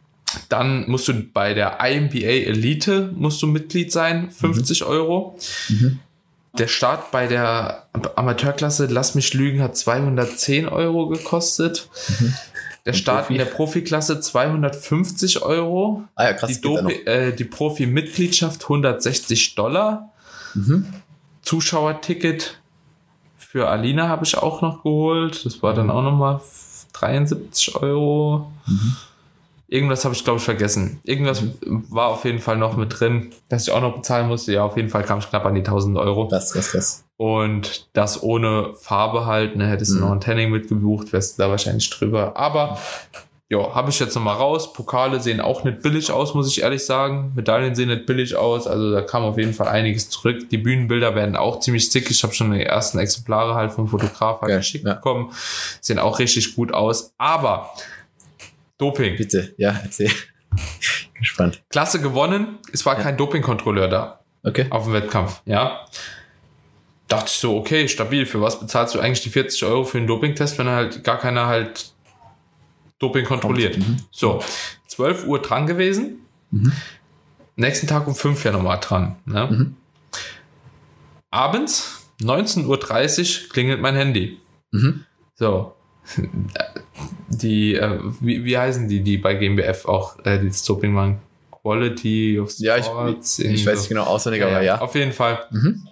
[0.49, 5.37] Dann musst du bei der IMBA Elite musst du Mitglied sein, 50 Euro.
[5.69, 5.99] Mhm.
[6.59, 11.89] Der Start bei der Amateurklasse, lass mich lügen, hat 210 Euro gekostet.
[12.21, 12.35] Mhm.
[12.87, 13.33] Der Und Start Profi?
[13.35, 16.05] in der Profiklasse 250 Euro.
[16.15, 16.51] Ah ja, krass.
[16.51, 16.61] Die.
[16.61, 20.13] Dopi äh, die Profi-Mitgliedschaft 160 Dollar.
[20.55, 20.87] Mhm.
[21.43, 22.59] Zuschauerticket
[23.37, 25.45] für Alina habe ich auch noch geholt.
[25.47, 26.41] Das war dann auch nochmal
[26.93, 28.51] 73 Euro.
[28.67, 28.97] Mhm.
[29.71, 30.99] Irgendwas habe ich, glaube ich, vergessen.
[31.05, 31.43] Irgendwas
[31.91, 34.53] war auf jeden Fall noch mit drin, dass ich auch noch bezahlen musste.
[34.53, 36.27] Ja, auf jeden Fall kam ich knapp an die 1000 Euro.
[36.29, 37.05] Krass, krass, krass.
[37.19, 40.01] Und das ohne Farbe halt, ne, hättest du Mhm.
[40.01, 42.37] noch ein Tanning mitgebucht, wärst du da wahrscheinlich drüber.
[42.37, 42.79] Aber
[43.51, 44.73] ja, habe ich jetzt nochmal raus.
[44.73, 47.33] Pokale sehen auch nicht billig aus, muss ich ehrlich sagen.
[47.35, 48.67] Medaillen sehen nicht billig aus.
[48.67, 50.49] Also da kam auf jeden Fall einiges zurück.
[50.51, 52.11] Die Bühnenbilder werden auch ziemlich sick.
[52.11, 54.95] Ich habe schon die ersten Exemplare halt vom Fotograf halt Geil, geschickt ja.
[54.95, 55.31] bekommen.
[55.81, 57.13] Sehen auch richtig gut aus.
[57.19, 57.71] Aber
[58.79, 59.17] Doping.
[59.17, 60.11] Bitte, ja, erzähl.
[61.15, 61.63] Gespannt.
[61.69, 63.03] Klasse gewonnen, es war Ja.
[63.03, 64.67] kein Dopingkontrolleur da Okay.
[64.71, 65.85] auf dem Wettkampf, ja.
[67.09, 70.07] Dachte ich so, okay, stabil, für was bezahlst du eigentlich die 40 Euro für einen
[70.07, 71.93] Dopingtest, wenn halt gar keiner halt
[72.99, 73.79] Doping kontrolliert?
[73.79, 73.97] Mhm.
[74.11, 74.43] So,
[74.89, 76.73] 12 Uhr dran gewesen, Mhm.
[77.57, 79.17] nächsten Tag um 5 ja nochmal dran.
[79.27, 79.47] Ne?
[79.51, 79.77] Mhm.
[81.31, 84.39] Abends, 19.30 Uhr, klingelt mein Handy.
[84.71, 85.05] Mhm.
[85.35, 85.75] So.
[87.29, 91.19] Die, äh, wie, wie heißen die, die bei GmbF auch äh, die das Doping machen?
[91.63, 94.81] Quality of Ja, ich, Sports, ich weiß nicht genau auswendig, aber ja.
[94.81, 95.83] Auf jeden Fall Mhm.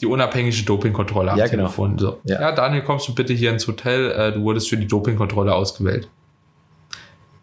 [0.00, 1.64] die unabhängige Dopingkontrolle Ja, genau.
[1.64, 1.98] Telefon.
[1.98, 2.20] So.
[2.24, 2.40] Ja.
[2.40, 2.52] Ja.
[2.52, 4.10] Daniel, kommst du bitte hier ins Hotel?
[4.10, 6.08] Äh, du wurdest für die Dopingkontrolle ausgewählt.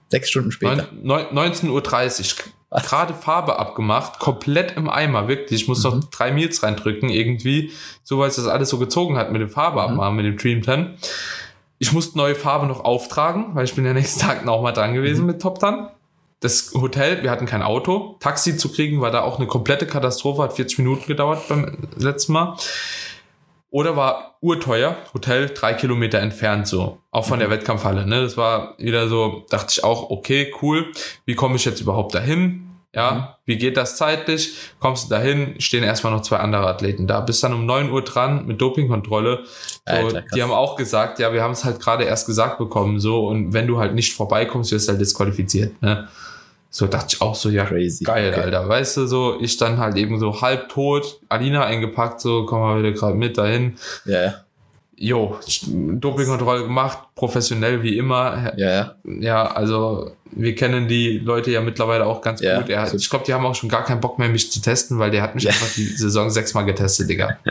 [0.10, 0.90] Sechs Stunden später.
[1.02, 2.46] Neun, neun, 19.30 Uhr.
[2.70, 2.88] Was?
[2.90, 5.62] Gerade Farbe abgemacht, komplett im Eimer, wirklich.
[5.62, 6.04] Ich muss noch Mhm.
[6.12, 7.72] drei Meals reindrücken, irgendwie.
[8.04, 9.88] So, weil es das alles so gezogen hat mit dem Farbe Mhm.
[9.92, 10.96] abmachen, mit dem Dream 10.
[11.82, 14.94] Ich musste neue Farbe noch auftragen, weil ich bin ja nächsten Tag noch mal dran
[14.94, 15.28] gewesen Mhm.
[15.28, 15.89] mit Top Tan.
[16.39, 18.17] Das Hotel, wir hatten kein Auto.
[18.20, 22.34] Taxi zu kriegen war da auch eine komplette Katastrophe, hat 40 Minuten gedauert beim letzten
[22.34, 22.56] Mal.
[23.72, 28.06] Oder war urteuer, Hotel drei Kilometer entfernt so, auch von der Wettkampfhalle.
[28.06, 28.22] Ne?
[28.22, 30.91] Das war wieder so, dachte ich auch, okay, cool,
[31.26, 32.71] wie komme ich jetzt überhaupt dahin?
[32.93, 33.23] Ja, Mhm.
[33.45, 34.54] wie geht das zeitlich?
[34.80, 37.21] Kommst du dahin, stehen erstmal noch zwei andere Athleten da.
[37.21, 39.45] Bist dann um 9 Uhr dran mit Dopingkontrolle.
[39.45, 42.99] So, Alter, die haben auch gesagt, ja, wir haben es halt gerade erst gesagt bekommen,
[42.99, 45.82] so, und wenn du halt nicht vorbeikommst, wirst du halt disqualifiziert.
[45.82, 46.10] Ne?
[46.69, 48.04] So dachte ich auch so, ja, Crazy.
[48.04, 48.41] Geil, Okay.
[48.41, 48.67] Alter.
[48.67, 52.80] Weißt du, so, ich dann halt eben so halb tot, Alina eingepackt, so, komm mal
[52.80, 53.77] wieder gerade mit dahin.
[54.06, 54.34] Ja, ja.
[55.04, 58.54] Jo, Dopingkontrolle gemacht, professionell wie immer.
[58.56, 58.96] Ja, ja.
[59.04, 62.70] Ja, also, wir kennen die Leute ja mittlerweile auch ganz Ja, gut.
[62.70, 65.00] Er, so- ich glaube, die haben auch schon gar keinen Bock mehr, mich zu testen,
[65.00, 65.50] weil der hat mich Ja.
[65.50, 67.38] einfach die Saison sechsmal getestet, Digga.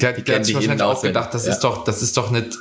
[0.00, 1.52] Der, hat- der hat sich die wahrscheinlich auch gedacht, das Ja.
[1.52, 2.56] ist doch, das ist doch nicht,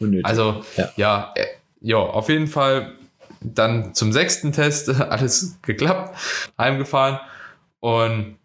[0.00, 0.24] Unnötig.
[0.26, 0.88] also, Ja.
[0.96, 1.46] ja, äh,
[1.80, 2.92] ja, auf jeden Fall
[3.40, 6.16] dann zum sechsten Test, alles geklappt,
[6.58, 7.20] heimgefahren
[7.80, 8.36] und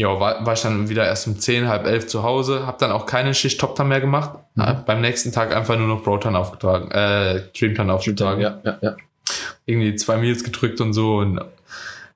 [0.00, 2.90] ja, war, war ich dann wieder erst um 10, halb elf zu Hause, hab dann
[2.90, 4.62] auch keine Schicht Top mehr gemacht, Mhm.
[4.62, 8.96] hab beim nächsten Tag einfach nur noch Proton aufgetragen, äh, Dreamtan aufgetragen, ja, ja, ja.
[9.66, 11.40] irgendwie zwei Meals gedrückt und so und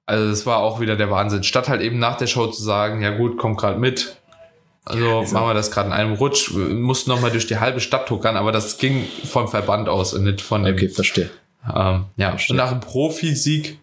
[0.07, 1.45] also das war auch wieder der Wahnsinn.
[1.45, 4.17] Statt halt eben nach der Show zu sagen, ja gut, komm gerade mit,
[4.85, 5.35] also wieso?
[5.35, 6.55] machen wir das gerade in einem Rutsch.
[6.55, 10.25] Wir mussten nochmal durch die halbe Stadt tuckern, aber das ging vom Verband aus und
[10.25, 10.75] nicht von dem.
[10.75, 11.31] Okay, verstehe.
[11.67, 12.55] Ähm, ja, Verstehe.
[12.55, 13.79] und nach dem Profisieg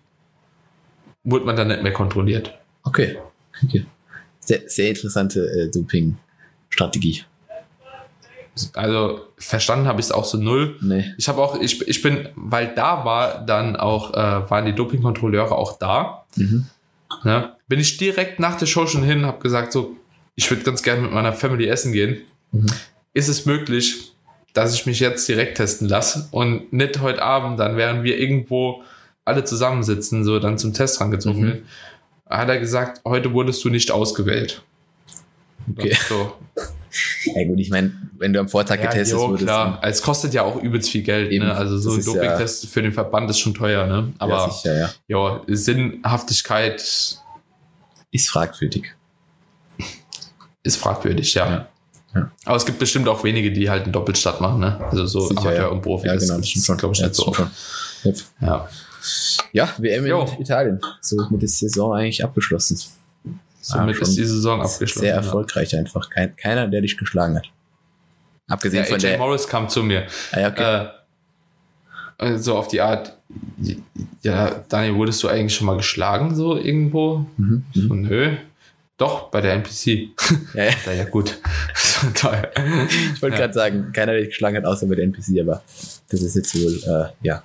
[1.23, 2.53] wurde man dann nicht mehr kontrolliert.
[2.83, 3.17] Okay.
[4.39, 7.23] Sehr, sehr interessante äh, Doping-Strategie.
[8.73, 10.77] Also verstanden habe ich es auch so null.
[10.81, 11.05] Nee.
[11.17, 15.55] Ich habe auch, ich, ich bin, weil da war dann auch, äh, waren die Dopingkontrolleure
[15.55, 16.25] auch da.
[16.35, 16.65] Mhm.
[17.23, 17.55] Ne?
[17.67, 19.95] Bin ich direkt nach der Show schon hin, habe gesagt, so,
[20.35, 22.21] ich würde ganz gerne mit meiner Family essen gehen.
[22.51, 22.65] Mhm.
[23.13, 24.11] Ist es möglich,
[24.53, 28.83] dass ich mich jetzt direkt testen lasse und nicht heute Abend, dann während wir irgendwo
[29.23, 31.45] alle zusammensitzen, so dann zum Test rangezogen Mhm.
[31.45, 31.63] wird,
[32.31, 34.61] hat er gesagt, heute wurdest du nicht ausgewählt.
[35.77, 35.95] Okay.
[36.09, 36.33] So.
[37.23, 39.79] Ja gut, ich meine, wenn du am Vortag Ja, getestet jo, wurdest, klar.
[39.81, 41.45] Es kostet ja auch übelst viel Geld, Eben.
[41.45, 41.55] ne?
[41.55, 44.11] Also so ein ist ja- Dopingtest für den Verband ist schon teuer, ne?
[44.17, 45.41] aber ja, sicher, ja.
[45.47, 46.81] Sinnhaftigkeit
[48.11, 48.93] Ist fragwürdig.
[50.63, 51.67] ist fragwürdig, ja.
[52.43, 54.77] Aber es gibt bestimmt auch wenige, die halt einen Doppelstart machen, ne?
[54.91, 55.67] Also so Sicher, Amateur ja.
[55.69, 56.07] und Profi.
[56.07, 56.77] Ja, genau, das stimmt schon.
[56.77, 57.33] glaube ich, nicht so.
[57.33, 57.49] schon.
[58.41, 58.67] Ja.
[59.51, 60.25] Ja, WM Jo.
[60.35, 60.81] in Italien.
[61.01, 62.79] So mit der Saison eigentlich abgeschlossen.
[63.61, 64.99] Somit schon ist die Saison abgeschlossen.
[65.01, 65.15] Sehr ja.
[65.17, 66.09] erfolgreich einfach.
[66.09, 67.49] Kein, keiner, der dich geschlagen hat.
[68.47, 69.17] Abgesehen Ja, von AJ der.
[69.17, 70.07] Morris kam zu mir.
[70.31, 70.87] Ah, ja, okay.
[72.19, 73.15] Äh, äh, so auf die Art,
[74.23, 77.25] ja, Daniel, wurdest du eigentlich schon mal geschlagen, so irgendwo?
[77.37, 77.63] mhm.
[77.73, 78.01] So, Mhm.
[78.01, 78.35] nö.
[78.97, 80.09] Doch, bei der NPC.
[80.53, 80.71] Ja, ja.
[80.85, 81.39] Da ja gut.
[82.15, 82.47] Toll.
[83.15, 83.41] Ich wollte Ja.
[83.43, 85.61] gerade sagen, keiner, der dich geschlagen hat, außer bei der NPC, aber
[86.09, 87.43] das ist jetzt wohl, äh, ja,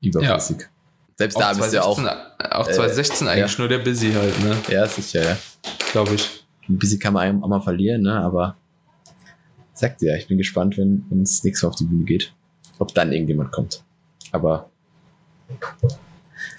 [0.00, 0.68] überflüssig.
[1.16, 1.96] Selbst da Auch bist du ja auch.
[1.96, 3.58] 2016, auch äh, 2016 eigentlich ja.
[3.58, 4.56] nur der Busy halt, ne?
[4.68, 5.36] Ja, sicher, ja.
[5.92, 6.44] Glaube ich.
[6.68, 8.14] Ein bisschen kann man einem auch mal verlieren, ne?
[8.20, 8.56] Aber
[9.74, 12.32] sagt ja, ich bin gespannt, wenn wenn es nächstes Mal auf die Bühne geht,
[12.78, 13.82] ob dann irgendjemand kommt.
[14.32, 14.70] Aber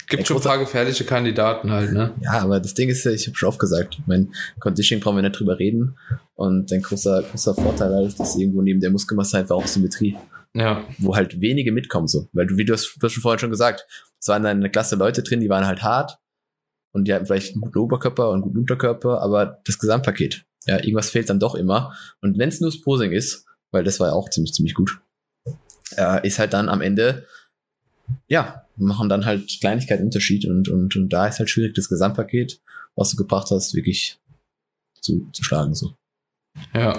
[0.08, 2.12] Gibt schon ein paar gefährliche Kandidaten halt, ne?
[2.20, 4.28] ja, aber das Ding ist ja, ich habe schon oft gesagt, mein
[4.60, 5.96] Conditioning brauchen wir nicht drüber reden.
[6.34, 10.16] Und ein großer, großer Vorteil halt ist irgendwo neben der Muskelmasse einfach auch Symmetrie,
[10.54, 10.86] Ja.
[10.98, 12.28] wo halt wenige mitkommen so.
[12.32, 13.86] Weil du, wie du hast, du hast schon vorhin schon gesagt,
[14.20, 16.18] es waren dann eine Klasse Leute drin, die waren halt hart
[16.92, 20.76] und die hatten vielleicht einen guten Oberkörper und einen guten Unterkörper, aber das Gesamtpaket, ja,
[20.76, 21.96] irgendwas fehlt dann doch immer.
[22.20, 25.00] Und wenn es nur das Posing ist, weil das war ja auch ziemlich, ziemlich gut,
[25.96, 27.26] äh, ist halt dann am Ende,
[28.28, 32.60] ja, machen dann halt Kleinigkeiten Unterschied und, und, und da ist halt schwierig, das Gesamtpaket,
[32.94, 34.18] was du gebracht hast, wirklich
[35.00, 35.94] zu, zu schlagen, so.
[36.74, 36.94] Ja.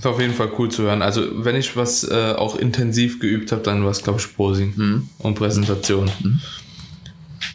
[0.00, 1.02] Ist auf jeden Fall cool zu hören.
[1.02, 4.72] Also, wenn ich was äh, auch intensiv geübt habe, dann war es, glaube ich, Posing
[4.74, 5.08] Mhm.
[5.18, 6.10] und Präsentation.
[6.22, 6.40] Mhm.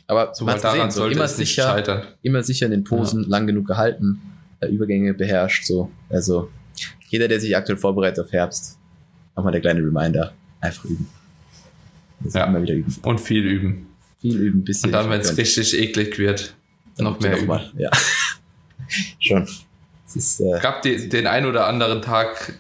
[0.06, 3.30] Aber so daran gesehen, so immer sicher, immer sicher in den Posen, ja.
[3.30, 4.22] lang genug gehalten,
[4.60, 5.89] äh, Übergänge beherrscht, so.
[6.08, 6.52] Also,
[7.10, 8.78] jeder, der sich aktuell vorbereitet auf Herbst,
[9.36, 10.32] nochmal der kleine Reminder,
[10.62, 11.08] einfach üben.
[12.32, 12.46] ja.
[12.46, 12.96] immer wieder üben.
[13.02, 13.88] Und viel üben.
[14.22, 16.54] Viel üben, bis Und dann, wenn es richtig eklig wird,
[17.00, 17.48] noch mehr üben.
[17.48, 17.72] Mal.
[17.76, 17.89] Ja.
[19.20, 19.48] Schon.
[20.16, 22.53] Es äh, gab die, den ein oder anderen Tag,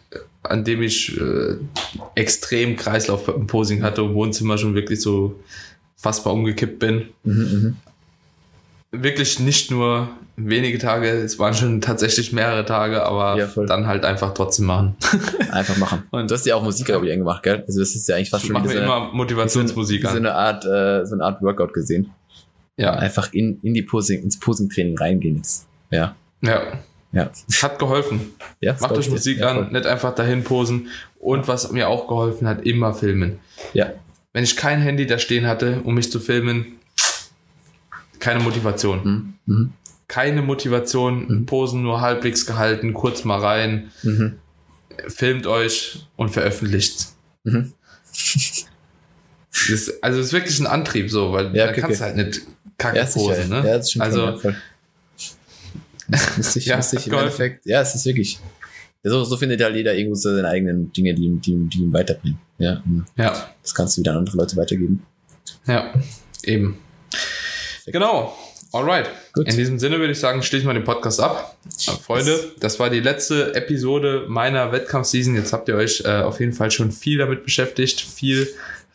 [0.43, 1.55] an dem ich äh,
[2.15, 5.39] extrem Kreislaufposing hatte und Wohnzimmer schon wirklich so
[5.95, 7.09] fassbar umgekippt bin.
[7.23, 7.77] Mhm,
[8.91, 9.01] mh.
[9.03, 14.05] Wirklich nicht nur wenige Tage, es waren schon tatsächlich mehrere Tage, aber ja, dann halt
[14.05, 14.95] einfach trotzdem machen.
[15.51, 16.03] einfach machen.
[16.11, 17.63] Und du hast ja auch Musik, glaube ich, angemacht, gell?
[17.67, 20.65] Also das ist ja eigentlich fast schon wieder so immer Motivationsmusik so, so eine Art,
[20.65, 22.11] äh, so eine Art Workout gesehen.
[22.77, 22.91] Ja.
[22.93, 25.67] Einfach in, in die Posing, ins Posing-Training reingehen jetzt.
[25.91, 26.15] Ja.
[26.41, 26.61] Ja.
[27.15, 27.31] Ja.
[27.61, 28.33] Hat geholfen.
[28.59, 30.89] Ja, Macht euch Musik ja, an, nicht einfach dahin posen.
[31.17, 33.39] Und was mir auch geholfen hat, immer filmen.
[33.73, 33.93] Ja.
[34.33, 36.73] Wenn ich kein Handy da stehen hatte, um mich zu filmen,
[38.19, 39.37] keine Motivation.
[39.45, 39.55] Mhm.
[39.55, 39.73] mhm.
[40.07, 41.45] Keine Motivation, mhm.
[41.47, 44.33] Posen nur halbwegs gehalten, kurz mal rein, mhm.
[45.07, 47.07] filmt euch und veröffentlicht.
[47.43, 47.73] Mhm.
[49.69, 52.41] Das, also es ist wirklich ein Antrieb so, weil ja, da kannst du halt nicht
[52.77, 53.49] kacke posen.
[53.49, 53.63] Ne?
[53.65, 54.39] Ja, also,
[56.37, 58.39] Müsste ich, ja, müsste ich im Endeffekt, ja, es ist wirklich,
[59.03, 62.39] so, so findet halt jeder irgendwo seine eigenen Dinge, die, die, die ihm weiterbringen.
[62.57, 62.83] Ja,
[63.17, 63.49] ja.
[63.61, 65.03] Das kannst du wieder an andere Leute weitergeben.
[65.67, 65.93] Ja,
[66.43, 66.77] eben.
[67.85, 68.35] Genau.
[68.71, 69.09] Alright.
[69.33, 69.47] Gut.
[69.47, 71.57] In diesem Sinne würde ich sagen, schließen wir den Podcast ab.
[72.03, 75.35] Freunde, das war die letzte Episode meiner Wettkampfseason.
[75.35, 78.47] Jetzt habt ihr euch äh, auf jeden Fall schon viel damit beschäftigt, viel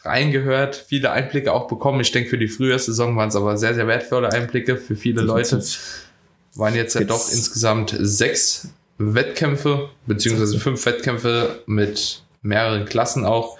[0.03, 2.01] reingehört, viele Einblicke auch bekommen.
[2.01, 6.10] Ich denke, für die Frühjahrssaison waren es aber sehr, sehr wertvolle Einblicke für viele Definitiv.
[6.55, 13.59] Waren jetzt ja doch insgesamt sechs Wettkämpfe, beziehungsweise fünf Wettkämpfe mit mehreren Klassen auch.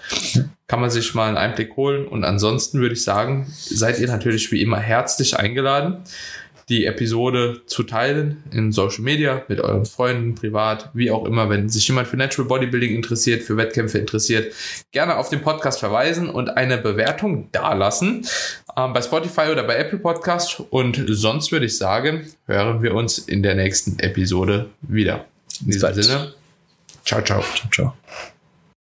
[0.67, 2.07] Kann man sich mal einen Einblick holen.
[2.07, 6.03] Und ansonsten würde ich sagen, seid ihr natürlich wie immer herzlich eingeladen
[6.71, 11.49] die Episode zu teilen in Social Media mit euren Freunden, privat, wie auch immer.
[11.49, 14.53] Wenn sich jemand für Natural Bodybuilding interessiert, für Wettkämpfe interessiert,
[14.91, 18.25] gerne auf den Podcast verweisen und eine Bewertung dalassen
[18.77, 20.63] ähm, bei Spotify oder bei Apple Podcast.
[20.69, 25.25] Und sonst würde ich sagen, hören wir uns in der nächsten Episode wieder.
[25.59, 26.33] In diesem Sinne,
[27.03, 27.43] ciao, ciao.
[27.43, 28.30] Ciao, ciao.